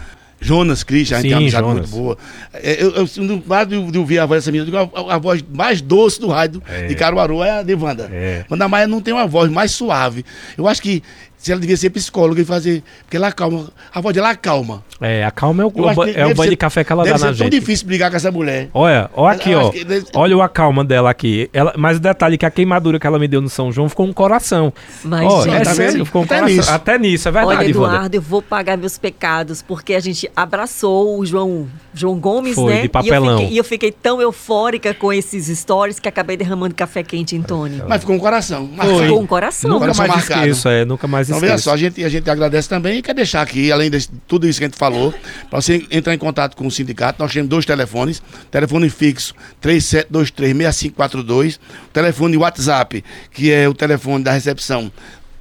[0.40, 1.90] Jonas Christian, a gente Sim, tem uma amizade Jonas.
[1.90, 2.18] muito boa.
[2.52, 5.80] É, Eu, eu, eu, de, de ouvir a voz dessa menina, a, a voz mais
[5.80, 6.86] doce do rádio É.
[6.86, 8.10] de Caruaru é a de Wanda.
[8.12, 8.44] É.
[8.50, 10.22] Wanda Maia não tem uma voz mais suave.
[10.58, 11.02] Eu acho que
[11.44, 12.82] se ela devia ser psicóloga e fazer.
[13.02, 13.68] Porque ela acalma.
[13.92, 14.82] A voz dela acalma.
[15.00, 17.12] É, a calma é o, que é o banho ser- de café que ela Deve
[17.12, 17.60] dá ser na tão gente.
[17.60, 18.70] difícil brigar com essa mulher.
[18.72, 19.68] Olha, ó aqui, ó.
[19.70, 21.50] que deve- Olha o acalma dela aqui.
[21.52, 23.88] Ela, mas o detalhe é que a queimadura que ela me deu no São João
[23.88, 24.72] ficou um coração.
[25.04, 26.56] Mas, Ó, gente, é tá sério, ficou um Até coração.
[26.56, 26.70] nisso.
[26.70, 27.94] Até nisso, é verdade, Olha, Wanda.
[27.94, 32.72] Eduardo, eu vou pagar meus pecados, porque a gente abraçou o João, João Gomes, Foi,
[32.72, 32.82] né?
[32.82, 33.26] de papelão.
[33.26, 37.02] E eu, fiquei, e eu fiquei tão eufórica com esses stories que acabei derramando café
[37.02, 37.82] quente em Tony.
[37.86, 38.66] Mas ficou um coração.
[38.74, 38.98] Marcado.
[39.02, 39.68] Ficou um coração.
[39.70, 40.40] Nunca Coração mais marcado.
[40.46, 43.14] esqueço, é, nunca mais Então, veja só, a gente, a gente agradece também e quer
[43.14, 45.14] deixar aqui, além de tudo isso que a gente falou,
[45.50, 48.20] para você entrar em contato com o sindicato, nós temos dois telefones,
[48.50, 49.32] telefone fixo
[49.62, 51.60] 3723-6542,
[51.92, 54.90] telefone WhatsApp, que é o telefone da recepção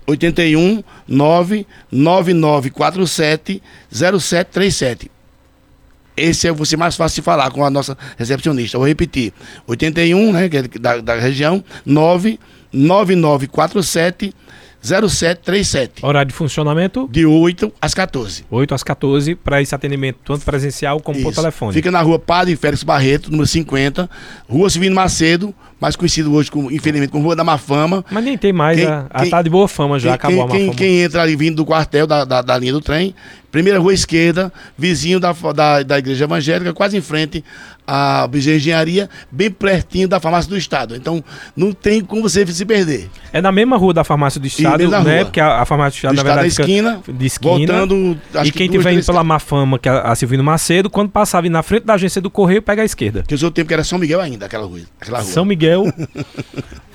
[0.05, 5.09] 81 99947 0737.
[6.15, 8.77] Esse é você mais fácil de falar com a nossa recepcionista.
[8.77, 9.33] Vou repetir.
[9.65, 14.31] 81, né, é da, da região, 99947
[14.83, 16.05] 0737.
[16.05, 18.45] Horário de funcionamento, De 8 às 14.
[18.51, 21.41] 8 às 14, para esse atendimento tanto presencial como por Isso.
[21.41, 21.73] telefone.
[21.73, 24.09] Fica na rua Padre Félix Barreto, número 50,
[24.47, 28.03] Rua Silvino Macedo, mais conhecido hoje, como, infelizmente, como Rua da Má Fama.
[28.11, 30.41] Mas nem tem mais, Quem- a, a quem- tá de boa fama já, quem, acabou
[30.43, 30.77] a má quem, fama.
[30.77, 33.13] quem entra ali vindo do quartel da, da, da linha do trem,
[33.53, 37.43] primeira rua esquerda, vizinho da, da, da igreja evangélica, quase em frente
[37.85, 40.95] à Engenharia, bem pertinho da farmácia do Estado.
[40.95, 41.23] Então,
[41.55, 43.09] não tem como você se perder.
[43.31, 44.97] É na mesma rua da farmácia do estado, né?
[45.17, 45.25] rua.
[45.25, 47.51] Porque a, a farmácia do estado, Do na Estado da verdade, fica esquina, de esquina.
[47.85, 48.17] voltando.
[48.43, 50.89] e que quem duas, tiver indo pela má fama, que é a, a Silvino Macedo,
[50.89, 53.23] quando passava na frente da agência do Correio, pega a esquerda.
[53.27, 54.79] Que o seu tempo que era São Miguel ainda, aquela rua.
[54.99, 55.27] Aquela rua.
[55.31, 55.85] São Miguel.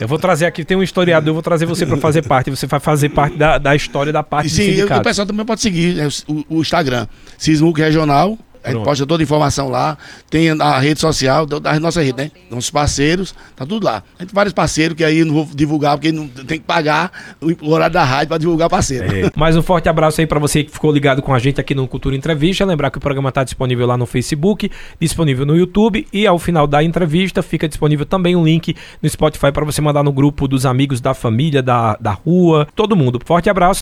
[0.00, 2.50] eu vou trazer aqui, tem um historiador, eu vou trazer você para fazer parte.
[2.50, 5.02] Você vai fazer parte da, da história da parte E do sim, eu- o sindicato.
[5.02, 8.38] pessoal também pode seguir né, o, o Instagram, Sismuc Regional.
[8.68, 9.96] A gente posta toda a informação lá.
[10.28, 12.30] Tem a rede social, da da nossa rede, né?
[12.50, 14.02] Nossos parceiros, tá tudo lá.
[14.18, 16.64] A gente tem vários parceiros que aí eu não vou divulgar, porque não tem que
[16.64, 19.04] pagar o o horário da rádio para divulgar parceiro.
[19.04, 19.30] É.
[19.36, 21.86] Mais um forte abraço aí para você que ficou ligado com a gente aqui no
[21.88, 22.64] Cultura Entrevista.
[22.64, 24.70] Lembrar que o programa está disponível lá no Facebook,
[25.00, 29.50] disponível no YouTube e ao final da entrevista fica disponível também um link no Spotify
[29.52, 33.20] para você mandar no grupo dos amigos, da família, da, da rua, todo mundo.
[33.24, 33.76] Forte abraço.